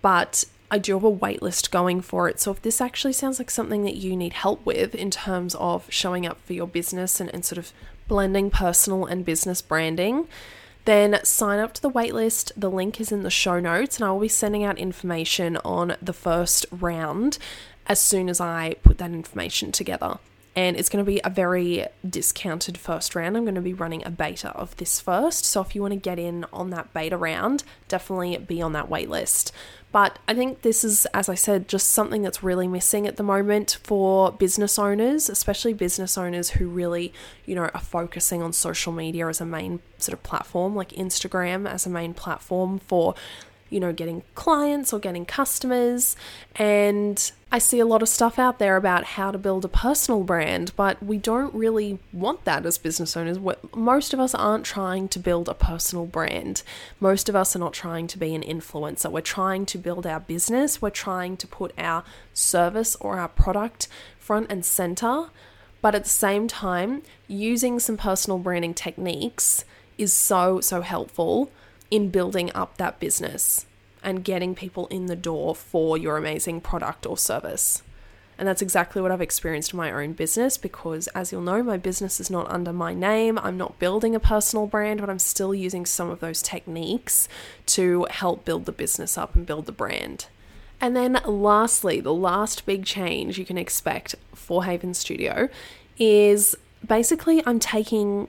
But 0.00 0.44
I 0.70 0.78
do 0.78 0.94
have 0.94 1.04
a 1.04 1.12
waitlist 1.12 1.70
going 1.70 2.00
for 2.00 2.28
it. 2.28 2.38
So 2.38 2.52
if 2.52 2.62
this 2.62 2.80
actually 2.80 3.12
sounds 3.12 3.38
like 3.38 3.50
something 3.50 3.82
that 3.84 3.96
you 3.96 4.16
need 4.16 4.34
help 4.34 4.64
with 4.64 4.94
in 4.94 5.10
terms 5.10 5.54
of 5.56 5.86
showing 5.90 6.26
up 6.26 6.40
for 6.44 6.52
your 6.52 6.68
business 6.68 7.20
and, 7.20 7.32
and 7.34 7.44
sort 7.44 7.58
of 7.58 7.72
blending 8.06 8.50
personal 8.50 9.04
and 9.04 9.24
business 9.24 9.62
branding, 9.62 10.28
then 10.84 11.18
sign 11.24 11.58
up 11.58 11.74
to 11.74 11.82
the 11.82 11.90
waitlist. 11.90 12.52
The 12.56 12.70
link 12.70 13.00
is 13.00 13.12
in 13.12 13.22
the 13.22 13.30
show 13.30 13.60
notes, 13.60 13.96
and 13.96 14.04
I 14.04 14.12
will 14.12 14.20
be 14.20 14.28
sending 14.28 14.64
out 14.64 14.78
information 14.78 15.56
on 15.58 15.96
the 16.00 16.12
first 16.12 16.66
round 16.70 17.38
as 17.86 17.98
soon 17.98 18.28
as 18.28 18.40
I 18.40 18.76
put 18.82 18.98
that 18.98 19.10
information 19.10 19.72
together. 19.72 20.18
And 20.56 20.76
it's 20.76 20.88
going 20.88 21.04
to 21.04 21.08
be 21.08 21.20
a 21.22 21.30
very 21.30 21.86
discounted 22.08 22.76
first 22.76 23.14
round. 23.14 23.36
I'm 23.36 23.44
going 23.44 23.54
to 23.54 23.60
be 23.60 23.72
running 23.72 24.04
a 24.04 24.10
beta 24.10 24.50
of 24.50 24.76
this 24.78 25.00
first. 25.00 25.44
So 25.44 25.60
if 25.60 25.74
you 25.74 25.80
want 25.80 25.92
to 25.92 26.00
get 26.00 26.18
in 26.18 26.44
on 26.52 26.70
that 26.70 26.92
beta 26.92 27.16
round, 27.16 27.62
definitely 27.86 28.36
be 28.38 28.60
on 28.60 28.72
that 28.72 28.88
wait 28.88 29.08
list. 29.08 29.52
But 29.92 30.18
I 30.28 30.34
think 30.34 30.62
this 30.62 30.84
is, 30.84 31.06
as 31.06 31.28
I 31.28 31.34
said, 31.34 31.68
just 31.68 31.90
something 31.90 32.22
that's 32.22 32.42
really 32.42 32.68
missing 32.68 33.06
at 33.06 33.16
the 33.16 33.22
moment 33.22 33.78
for 33.82 34.30
business 34.32 34.78
owners, 34.78 35.28
especially 35.28 35.72
business 35.72 36.16
owners 36.16 36.50
who 36.50 36.68
really, 36.68 37.12
you 37.44 37.54
know, 37.54 37.62
are 37.62 37.80
focusing 37.80 38.42
on 38.42 38.52
social 38.52 38.92
media 38.92 39.26
as 39.28 39.40
a 39.40 39.46
main 39.46 39.80
sort 39.98 40.14
of 40.14 40.22
platform, 40.22 40.76
like 40.76 40.90
Instagram 40.90 41.68
as 41.68 41.86
a 41.86 41.90
main 41.90 42.14
platform 42.14 42.78
for 42.78 43.14
you 43.70 43.78
know, 43.78 43.92
getting 43.92 44.22
clients 44.34 44.92
or 44.92 44.98
getting 44.98 45.24
customers. 45.24 46.16
And 46.56 47.30
I 47.52 47.58
see 47.58 47.80
a 47.80 47.84
lot 47.84 48.00
of 48.00 48.08
stuff 48.08 48.38
out 48.38 48.60
there 48.60 48.76
about 48.76 49.02
how 49.02 49.32
to 49.32 49.38
build 49.38 49.64
a 49.64 49.68
personal 49.68 50.22
brand, 50.22 50.70
but 50.76 51.02
we 51.02 51.18
don't 51.18 51.52
really 51.52 51.98
want 52.12 52.44
that 52.44 52.64
as 52.64 52.78
business 52.78 53.16
owners. 53.16 53.40
Most 53.74 54.14
of 54.14 54.20
us 54.20 54.36
aren't 54.36 54.64
trying 54.64 55.08
to 55.08 55.18
build 55.18 55.48
a 55.48 55.54
personal 55.54 56.06
brand. 56.06 56.62
Most 57.00 57.28
of 57.28 57.34
us 57.34 57.56
are 57.56 57.58
not 57.58 57.72
trying 57.72 58.06
to 58.06 58.18
be 58.18 58.36
an 58.36 58.42
influencer. 58.42 59.10
We're 59.10 59.20
trying 59.22 59.66
to 59.66 59.78
build 59.78 60.06
our 60.06 60.20
business, 60.20 60.80
we're 60.80 60.90
trying 60.90 61.36
to 61.38 61.48
put 61.48 61.72
our 61.76 62.04
service 62.32 62.94
or 63.00 63.18
our 63.18 63.28
product 63.28 63.88
front 64.20 64.46
and 64.48 64.64
center. 64.64 65.30
But 65.82 65.96
at 65.96 66.04
the 66.04 66.10
same 66.10 66.46
time, 66.46 67.02
using 67.26 67.80
some 67.80 67.96
personal 67.96 68.38
branding 68.38 68.74
techniques 68.74 69.64
is 69.98 70.12
so, 70.12 70.60
so 70.60 70.82
helpful 70.82 71.50
in 71.90 72.10
building 72.10 72.52
up 72.54 72.76
that 72.76 73.00
business 73.00 73.66
and 74.02 74.24
getting 74.24 74.54
people 74.54 74.86
in 74.86 75.06
the 75.06 75.16
door 75.16 75.54
for 75.54 75.98
your 75.98 76.16
amazing 76.16 76.60
product 76.60 77.06
or 77.06 77.16
service. 77.16 77.82
And 78.38 78.48
that's 78.48 78.62
exactly 78.62 79.02
what 79.02 79.10
I've 79.10 79.20
experienced 79.20 79.74
in 79.74 79.76
my 79.76 79.92
own 79.92 80.14
business 80.14 80.56
because, 80.56 81.08
as 81.08 81.30
you'll 81.30 81.42
know, 81.42 81.62
my 81.62 81.76
business 81.76 82.20
is 82.20 82.30
not 82.30 82.50
under 82.50 82.72
my 82.72 82.94
name. 82.94 83.38
I'm 83.38 83.58
not 83.58 83.78
building 83.78 84.14
a 84.14 84.20
personal 84.20 84.66
brand, 84.66 85.00
but 85.00 85.10
I'm 85.10 85.18
still 85.18 85.54
using 85.54 85.84
some 85.84 86.08
of 86.08 86.20
those 86.20 86.40
techniques 86.40 87.28
to 87.66 88.06
help 88.08 88.46
build 88.46 88.64
the 88.64 88.72
business 88.72 89.18
up 89.18 89.36
and 89.36 89.44
build 89.44 89.66
the 89.66 89.72
brand. 89.72 90.28
And 90.80 90.96
then, 90.96 91.20
lastly, 91.26 92.00
the 92.00 92.14
last 92.14 92.64
big 92.64 92.86
change 92.86 93.38
you 93.38 93.44
can 93.44 93.58
expect 93.58 94.14
for 94.34 94.64
Haven 94.64 94.94
Studio 94.94 95.50
is 95.98 96.56
basically 96.86 97.42
I'm 97.44 97.58
taking 97.58 98.28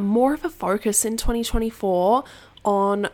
more 0.00 0.34
of 0.34 0.44
a 0.44 0.50
focus 0.50 1.04
in 1.04 1.16
2024 1.16 2.24
on 2.64 3.08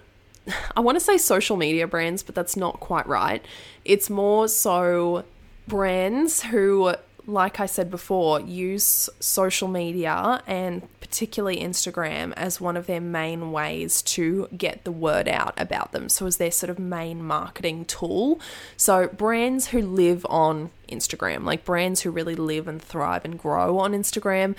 I 0.76 0.80
want 0.80 0.96
to 0.96 1.04
say 1.04 1.18
social 1.18 1.56
media 1.56 1.86
brands, 1.86 2.22
but 2.22 2.34
that's 2.34 2.56
not 2.56 2.80
quite 2.80 3.06
right. 3.06 3.44
It's 3.84 4.10
more 4.10 4.48
so 4.48 5.24
brands 5.66 6.42
who 6.42 6.94
like 7.28 7.60
I 7.60 7.66
said 7.66 7.90
before, 7.90 8.40
use 8.40 9.10
social 9.20 9.68
media 9.68 10.42
and 10.46 10.88
particularly 11.00 11.58
Instagram 11.58 12.32
as 12.36 12.58
one 12.58 12.74
of 12.74 12.86
their 12.86 13.02
main 13.02 13.52
ways 13.52 14.00
to 14.02 14.48
get 14.56 14.84
the 14.84 14.90
word 14.90 15.28
out 15.28 15.52
about 15.58 15.92
them. 15.92 16.08
So, 16.08 16.26
as 16.26 16.38
their 16.38 16.50
sort 16.50 16.70
of 16.70 16.78
main 16.78 17.22
marketing 17.22 17.84
tool. 17.84 18.40
So, 18.78 19.08
brands 19.08 19.68
who 19.68 19.82
live 19.82 20.26
on 20.30 20.70
Instagram, 20.88 21.44
like 21.44 21.66
brands 21.66 22.00
who 22.00 22.10
really 22.10 22.34
live 22.34 22.66
and 22.66 22.80
thrive 22.80 23.26
and 23.26 23.38
grow 23.38 23.78
on 23.78 23.92
Instagram, 23.92 24.56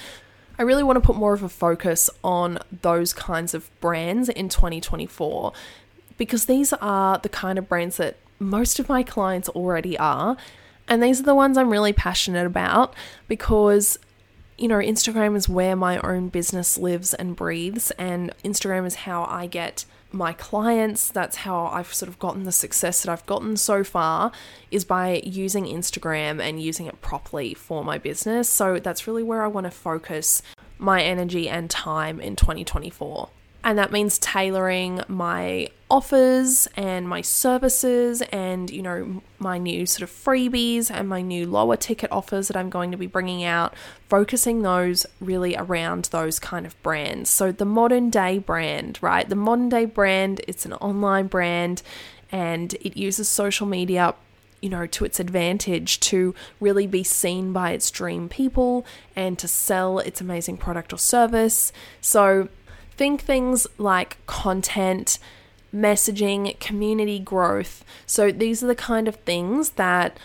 I 0.60 0.64
really 0.64 0.84
want 0.84 0.98
to 0.98 1.02
put 1.02 1.16
more 1.16 1.34
of 1.34 1.42
a 1.42 1.48
focus 1.48 2.10
on 2.22 2.60
those 2.82 3.14
kinds 3.14 3.54
of 3.54 3.72
brands 3.80 4.28
in 4.28 4.50
2024 4.50 5.54
because 6.18 6.46
these 6.46 6.74
are 6.74 7.18
the 7.18 7.30
kind 7.30 7.58
of 7.58 7.70
brands 7.70 7.96
that 7.96 8.18
most 8.40 8.78
of 8.78 8.90
my 8.90 9.02
clients 9.02 9.48
already 9.48 9.98
are. 9.98 10.36
And 10.90 11.02
these 11.02 11.22
are 11.22 11.24
the 11.24 11.34
ones 11.34 11.58
I'm 11.58 11.70
really 11.70 11.94
passionate 11.94 12.46
about 12.46 12.94
because, 13.30 13.98
you 14.58 14.68
know, 14.68 14.80
Instagram 14.80 15.38
is 15.38 15.48
where 15.48 15.78
my 15.78 15.98
own 16.00 16.28
business 16.28 16.78
lives 16.78 17.14
and 17.14 17.38
breathes, 17.38 17.92
and 17.92 18.34
Instagram 18.44 18.86
is 18.86 18.96
how 18.96 19.24
I 19.24 19.48
get 19.48 19.86
my 20.12 20.34
clients. 20.34 21.10
That's 21.10 21.38
how 21.38 21.68
I've 21.68 21.94
sort 21.94 22.10
of 22.10 22.20
gotten 22.20 22.44
the 22.44 22.52
success 22.52 23.04
that 23.04 23.12
I've 23.12 23.26
gotten 23.26 23.58
so 23.58 23.84
far 23.84 24.32
is 24.72 24.86
by 24.86 25.22
using 25.24 25.66
Instagram 25.66 26.42
and 26.42 26.62
using 26.62 26.86
it 26.86 27.02
properly 27.02 27.54
for 27.54 27.84
my 27.84 27.98
business. 27.98 28.50
So 28.50 28.80
that's 28.80 29.08
really 29.08 29.24
where 29.24 29.44
I 29.44 29.48
want 29.48 29.66
to 29.66 29.72
focus 29.72 30.42
my 30.78 31.02
energy 31.02 31.50
and 31.50 31.70
time 31.70 32.20
in 32.20 32.36
2024. 32.36 33.30
And 33.64 33.78
that 33.78 33.92
means 33.92 34.18
tailoring 34.18 35.02
my 35.08 35.70
offers 35.90 36.68
and 36.76 37.10
my 37.10 37.22
services 37.22 38.22
and, 38.32 38.70
you 38.70 38.82
know, 38.82 39.22
my 39.38 39.58
new 39.58 39.86
sort 39.86 40.04
of 40.04 40.16
freebies 40.16 40.90
and 40.92 41.10
my 41.10 41.22
new 41.22 41.46
lower 41.46 41.76
ticket 41.76 42.12
offers 42.12 42.48
that 42.48 42.56
I'm 42.56 42.70
going 42.70 42.92
to 42.92 42.98
be 42.98 43.08
bringing 43.08 43.44
out, 43.44 43.74
focusing 44.08 44.62
those 44.62 45.06
really 45.20 45.56
around 45.56 46.06
those 46.06 46.40
kind 46.40 46.66
of 46.66 46.82
brands. 46.84 47.30
So, 47.30 47.52
the 47.52 47.66
modern 47.66 48.10
day 48.10 48.38
brand, 48.38 49.00
right? 49.02 49.28
The 49.28 49.36
modern 49.36 49.70
day 49.70 49.86
brand, 49.86 50.42
it's 50.48 50.66
an 50.66 50.74
online 50.74 51.28
brand 51.28 51.82
and 52.32 52.74
it 52.76 52.96
uses 52.96 53.28
social 53.28 53.66
media 53.66 54.14
you 54.62 54.70
know, 54.70 54.86
to 54.86 55.06
its 55.06 55.20
advantage 55.20 56.00
to 56.00 56.36
really 56.60 56.88
be 56.88 57.04
seen 57.04 57.54
by 57.54 57.72
its 57.72 57.90
dream 57.92 58.28
people 58.28 58.86
and 59.16 59.40
to 59.40 59.48
sell 59.48 60.00
its 60.00 60.22
amazing 60.22 60.58
product 60.58 60.92
or 60.92 60.98
service. 60.98 61.72
So, 62.02 62.50
Think 63.00 63.22
things 63.22 63.66
like 63.78 64.18
content, 64.26 65.20
messaging, 65.74 66.60
community 66.60 67.18
growth. 67.18 67.86
So 68.06 68.30
these 68.30 68.62
are 68.62 68.68
the 68.68 68.76
kind 68.76 69.08
of 69.08 69.16
things 69.16 69.70
that 69.72 70.18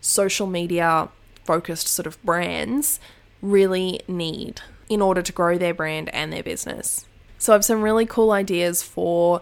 social 0.00 0.46
media 0.46 1.08
focused 1.42 1.88
sort 1.88 2.06
of 2.06 2.22
brands 2.22 3.00
really 3.42 4.02
need 4.06 4.60
in 4.88 5.02
order 5.02 5.22
to 5.22 5.32
grow 5.32 5.58
their 5.58 5.74
brand 5.74 6.08
and 6.10 6.32
their 6.32 6.44
business. 6.44 7.04
So 7.38 7.52
I 7.52 7.56
have 7.56 7.64
some 7.64 7.82
really 7.82 8.06
cool 8.06 8.30
ideas 8.30 8.80
for 8.80 9.40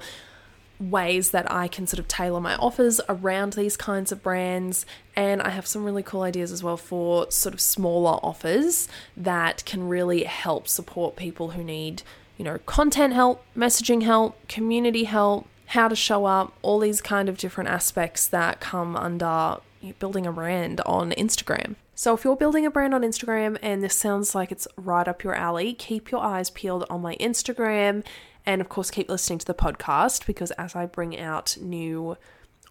ways 0.80 1.33
that 1.33 1.52
I 1.52 1.68
can 1.68 1.87
sort 1.87 1.99
of 1.99 2.09
tailor 2.09 2.40
my 2.40 2.57
offers 2.57 3.02
around 3.07 3.52
these 3.52 3.76
kinds 3.76 4.12
of 4.12 4.23
brands. 4.23 4.87
And 5.14 5.42
I 5.42 5.50
have 5.50 5.66
some 5.66 5.85
really 5.85 6.02
cool 6.02 6.23
ideas 6.23 6.52
as 6.52 6.62
well 6.62 6.78
for 6.78 7.30
sort 7.30 7.52
of 7.52 7.61
smaller 7.61 8.18
offers 8.23 8.88
that 9.14 9.62
can 9.66 9.90
really 9.90 10.25
help 10.25 10.68
support 10.68 11.16
people 11.16 11.50
who 11.50 11.62
need 11.62 12.02
you 12.38 12.45
know, 12.45 12.59
content 12.64 13.12
help, 13.12 13.45
messaging 13.54 14.04
help, 14.04 14.49
community 14.49 15.04
help, 15.04 15.47
how 15.66 15.88
to 15.88 15.97
show 15.97 16.25
up, 16.25 16.54
all 16.62 16.78
these 16.78 17.02
kind 17.02 17.28
of 17.28 17.37
different 17.37 17.68
aspects 17.68 18.26
that 18.28 18.61
come 18.61 18.97
under 18.97 19.59
building 19.99 20.26
a 20.26 20.33
brand 20.33 20.80
on 20.87 21.11
Instagram. 21.12 21.75
So, 21.95 22.14
if 22.14 22.25
you're 22.25 22.37
building 22.37 22.64
a 22.64 22.71
brand 22.71 22.95
on 22.95 23.02
Instagram 23.02 23.59
and 23.61 23.83
this 23.83 23.97
sounds 23.97 24.35
like 24.35 24.52
it's 24.52 24.68
right 24.76 25.07
up 25.07 25.25
your 25.25 25.35
alley, 25.35 25.75
keep 25.75 26.12
your 26.12 26.23
eyes 26.23 26.49
peeled 26.49 26.87
on 26.88 27.02
my 27.02 27.16
Instagram 27.16 28.04
and, 28.47 28.61
of 28.61 28.68
course, 28.68 28.90
keep 28.90 29.11
listening 29.11 29.40
to 29.40 29.47
the 29.47 29.54
podcast 29.54 30.25
because 30.25 30.52
as 30.52 30.76
I 30.76 30.87
bring 30.87 31.18
out 31.18 31.57
new 31.61 32.16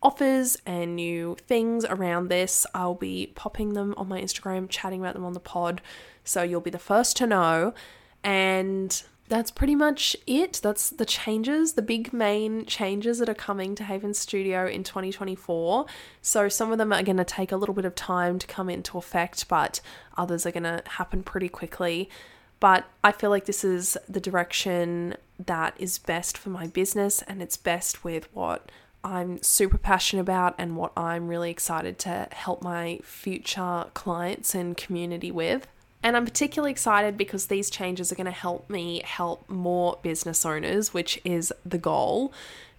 offers 0.01 0.57
and 0.65 0.95
new 0.95 1.35
things 1.45 1.83
around 1.83 2.29
this, 2.29 2.65
I'll 2.73 2.95
be 2.95 3.33
popping 3.35 3.73
them 3.73 3.93
on 3.97 4.07
my 4.07 4.21
Instagram, 4.21 4.69
chatting 4.69 5.01
about 5.01 5.13
them 5.13 5.25
on 5.25 5.33
the 5.33 5.41
pod. 5.41 5.81
So, 6.23 6.41
you'll 6.41 6.61
be 6.61 6.71
the 6.71 6.79
first 6.79 7.17
to 7.17 7.27
know. 7.27 7.73
And 8.23 9.03
that's 9.29 9.51
pretty 9.51 9.75
much 9.75 10.15
it. 10.25 10.59
That's 10.63 10.89
the 10.89 11.05
changes, 11.05 11.73
the 11.73 11.81
big 11.81 12.13
main 12.13 12.65
changes 12.65 13.19
that 13.19 13.27
are 13.27 13.33
coming 13.33 13.75
to 13.75 13.83
Haven 13.83 14.13
Studio 14.13 14.67
in 14.67 14.83
2024. 14.83 15.85
So 16.21 16.47
some 16.49 16.71
of 16.71 16.77
them 16.77 16.93
are 16.93 17.03
going 17.03 17.17
to 17.17 17.25
take 17.25 17.51
a 17.51 17.57
little 17.57 17.75
bit 17.75 17.85
of 17.85 17.95
time 17.95 18.39
to 18.39 18.47
come 18.47 18.69
into 18.69 18.97
effect, 18.97 19.47
but 19.49 19.81
others 20.17 20.45
are 20.45 20.51
going 20.51 20.63
to 20.63 20.81
happen 20.85 21.23
pretty 21.23 21.49
quickly. 21.49 22.09
But 22.59 22.85
I 23.03 23.11
feel 23.11 23.29
like 23.29 23.45
this 23.45 23.63
is 23.63 23.97
the 24.07 24.21
direction 24.21 25.15
that 25.45 25.75
is 25.77 25.99
best 25.99 26.37
for 26.37 26.49
my 26.49 26.67
business 26.67 27.21
and 27.23 27.41
it's 27.41 27.57
best 27.57 28.03
with 28.03 28.27
what 28.33 28.71
I'm 29.03 29.41
super 29.43 29.77
passionate 29.77 30.21
about 30.21 30.55
and 30.57 30.75
what 30.75 30.91
I'm 30.97 31.27
really 31.27 31.51
excited 31.51 31.99
to 31.99 32.27
help 32.31 32.63
my 32.63 32.99
future 33.03 33.85
clients 33.93 34.55
and 34.55 34.75
community 34.75 35.31
with. 35.31 35.67
And 36.03 36.15
I'm 36.15 36.25
particularly 36.25 36.71
excited 36.71 37.17
because 37.17 37.47
these 37.47 37.69
changes 37.69 38.11
are 38.11 38.15
going 38.15 38.25
to 38.25 38.31
help 38.31 38.69
me 38.69 39.01
help 39.03 39.49
more 39.49 39.99
business 40.01 40.45
owners, 40.45 40.93
which 40.93 41.19
is 41.25 41.51
the 41.65 41.77
goal. 41.77 42.31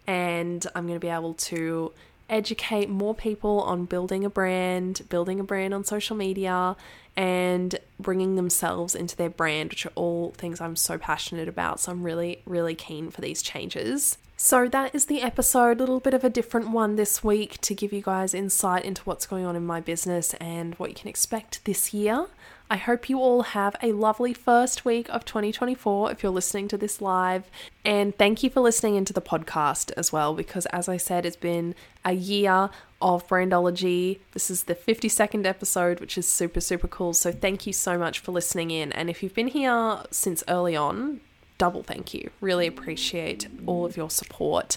And 0.07 0.67
I'm 0.75 0.87
going 0.87 0.99
to 0.99 1.05
be 1.05 1.13
able 1.13 1.35
to 1.35 1.93
educate 2.31 2.89
more 2.89 3.15
people 3.15 3.61
on 3.63 3.85
building 3.85 4.25
a 4.25 4.31
brand, 4.31 5.03
building 5.09 5.41
a 5.41 5.45
brand 5.45 5.75
on 5.75 5.85
social 5.85 6.17
media, 6.17 6.77
and 7.17 7.79
bringing 7.99 8.37
themselves 8.37 8.95
into 8.95 9.17
their 9.17 9.31
brand, 9.31 9.71
which 9.71 9.87
are 9.87 9.93
all 9.95 10.31
things 10.37 10.61
I'm 10.61 10.77
so 10.77 10.99
passionate 10.99 11.49
about. 11.49 11.81
So 11.81 11.93
I'm 11.93 12.03
really, 12.03 12.43
really 12.47 12.75
keen 12.75 13.11
for 13.11 13.21
these 13.21 13.43
changes. 13.43 14.19
So 14.37 14.69
that 14.69 14.95
is 14.95 15.07
the 15.07 15.21
episode, 15.21 15.79
a 15.79 15.81
little 15.81 15.99
bit 15.99 16.15
of 16.15 16.23
a 16.23 16.31
different 16.31 16.71
one 16.71 16.95
this 16.95 17.25
week 17.25 17.61
to 17.63 17.75
give 17.75 17.93
you 17.93 18.03
guys 18.03 18.35
insight 18.35 18.85
into 18.85 19.03
what's 19.03 19.27
going 19.27 19.45
on 19.45 19.57
in 19.57 19.67
my 19.67 19.81
business 19.81 20.33
and 20.35 20.77
what 20.77 20.91
you 20.91 20.95
can 20.95 21.09
expect 21.09 21.65
this 21.65 21.93
year. 21.93 22.27
I 22.71 22.77
hope 22.77 23.09
you 23.09 23.19
all 23.19 23.43
have 23.43 23.77
a 23.83 23.93
lovely 23.93 24.35
first 24.35 24.85
week 24.85 25.09
of 25.09 25.25
2024 25.25 26.13
if 26.13 26.23
you're 26.23 26.31
listening 26.31 26.69
to 26.69 26.77
this 26.77 27.01
live. 27.01 27.51
And 27.85 28.17
thank 28.17 28.43
you 28.43 28.51
for 28.51 28.61
listening 28.61 28.97
into 28.97 29.15
the 29.15 29.23
podcast 29.23 29.91
as 29.97 30.13
well, 30.13 30.35
because 30.35 30.67
as 30.67 30.89
I 30.89 30.99
said, 30.99 31.25
it's 31.25 31.37
been 31.37 31.75
a 32.05 32.13
year 32.13 32.69
of 33.01 33.27
Brandology. 33.27 34.19
This 34.33 34.51
is 34.51 34.65
the 34.65 34.75
52nd 34.75 35.47
episode, 35.47 36.01
which 36.01 36.19
is 36.19 36.29
super, 36.29 36.61
super 36.61 36.89
cool. 36.89 37.15
So 37.15 37.33
thank 37.33 37.67
you 37.67 37.73
so 37.73 37.97
much 37.97 38.19
for 38.19 38.33
listening 38.33 38.71
in. 38.71 38.93
And 38.93 39.09
if 39.09 39.23
you've 39.23 39.35
been 39.35 39.49
here 39.49 40.03
since 40.11 40.45
early 40.47 40.77
on, 40.77 41.21
double 41.57 41.83
thank 41.83 42.13
you. 42.13 42.31
Really 42.43 42.67
appreciate 42.67 43.49
all 43.67 43.87
of 43.87 43.97
your 43.97 44.11
support. 44.11 44.77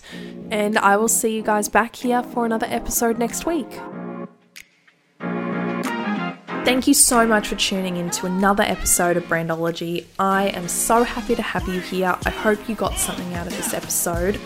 And 0.49 0.77
I 0.77 0.95
will 0.95 1.09
see 1.09 1.35
you 1.35 1.41
guys 1.41 1.67
back 1.67 1.97
here 1.97 2.23
for 2.23 2.45
another 2.45 2.67
episode 2.69 3.17
next 3.17 3.45
week. 3.45 3.69
Thank 6.63 6.87
you 6.87 6.93
so 6.93 7.25
much 7.25 7.47
for 7.47 7.55
tuning 7.55 7.97
in 7.97 8.11
to 8.11 8.27
another 8.27 8.61
episode 8.61 9.17
of 9.17 9.23
Brandology. 9.23 10.05
I 10.19 10.49
am 10.49 10.67
so 10.67 11.03
happy 11.03 11.33
to 11.35 11.41
have 11.41 11.67
you 11.67 11.79
here. 11.79 12.15
I 12.23 12.29
hope 12.29 12.69
you 12.69 12.75
got 12.75 12.99
something 12.99 13.33
out 13.33 13.47
of 13.47 13.57
this 13.57 13.73
episode. 13.73 14.39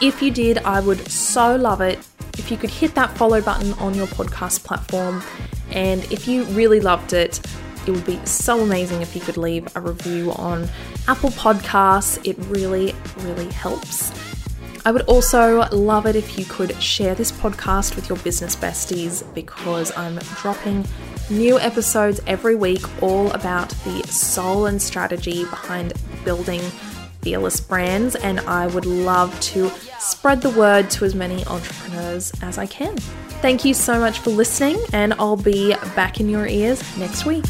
If 0.00 0.20
you 0.20 0.32
did, 0.32 0.58
I 0.58 0.80
would 0.80 1.08
so 1.08 1.54
love 1.54 1.80
it 1.80 2.00
if 2.36 2.50
you 2.50 2.56
could 2.56 2.68
hit 2.68 2.96
that 2.96 3.16
follow 3.16 3.40
button 3.40 3.74
on 3.74 3.94
your 3.94 4.08
podcast 4.08 4.64
platform. 4.64 5.22
And 5.70 6.02
if 6.10 6.26
you 6.26 6.42
really 6.46 6.80
loved 6.80 7.12
it, 7.12 7.40
it 7.86 7.92
would 7.92 8.04
be 8.04 8.18
so 8.26 8.60
amazing 8.60 9.00
if 9.00 9.14
you 9.14 9.20
could 9.20 9.36
leave 9.36 9.68
a 9.76 9.80
review 9.80 10.32
on 10.32 10.68
Apple 11.06 11.30
Podcasts. 11.30 12.18
It 12.28 12.36
really, 12.48 12.92
really 13.18 13.48
helps. 13.52 14.10
I 14.84 14.90
would 14.90 15.02
also 15.02 15.68
love 15.70 16.06
it 16.06 16.16
if 16.16 16.36
you 16.36 16.44
could 16.44 16.82
share 16.82 17.14
this 17.14 17.30
podcast 17.30 17.94
with 17.94 18.08
your 18.08 18.18
business 18.18 18.56
besties 18.56 19.22
because 19.32 19.96
I'm 19.96 20.16
dropping 20.40 20.84
new 21.32 21.58
episodes 21.58 22.20
every 22.26 22.54
week 22.54 23.02
all 23.02 23.30
about 23.32 23.70
the 23.84 24.02
soul 24.06 24.66
and 24.66 24.80
strategy 24.80 25.44
behind 25.44 25.92
building 26.24 26.60
fearless 27.22 27.60
brands. 27.60 28.14
And 28.16 28.40
I 28.40 28.66
would 28.66 28.86
love 28.86 29.38
to 29.40 29.70
spread 29.98 30.42
the 30.42 30.50
word 30.50 30.90
to 30.92 31.04
as 31.04 31.14
many 31.14 31.44
entrepreneurs 31.46 32.32
as 32.42 32.58
I 32.58 32.66
can. 32.66 32.96
Thank 33.42 33.64
you 33.64 33.74
so 33.74 33.98
much 33.98 34.20
for 34.20 34.30
listening, 34.30 34.78
and 34.92 35.14
I'll 35.14 35.36
be 35.36 35.74
back 35.96 36.20
in 36.20 36.28
your 36.28 36.46
ears 36.46 36.80
next 36.96 37.26
week. 37.26 37.44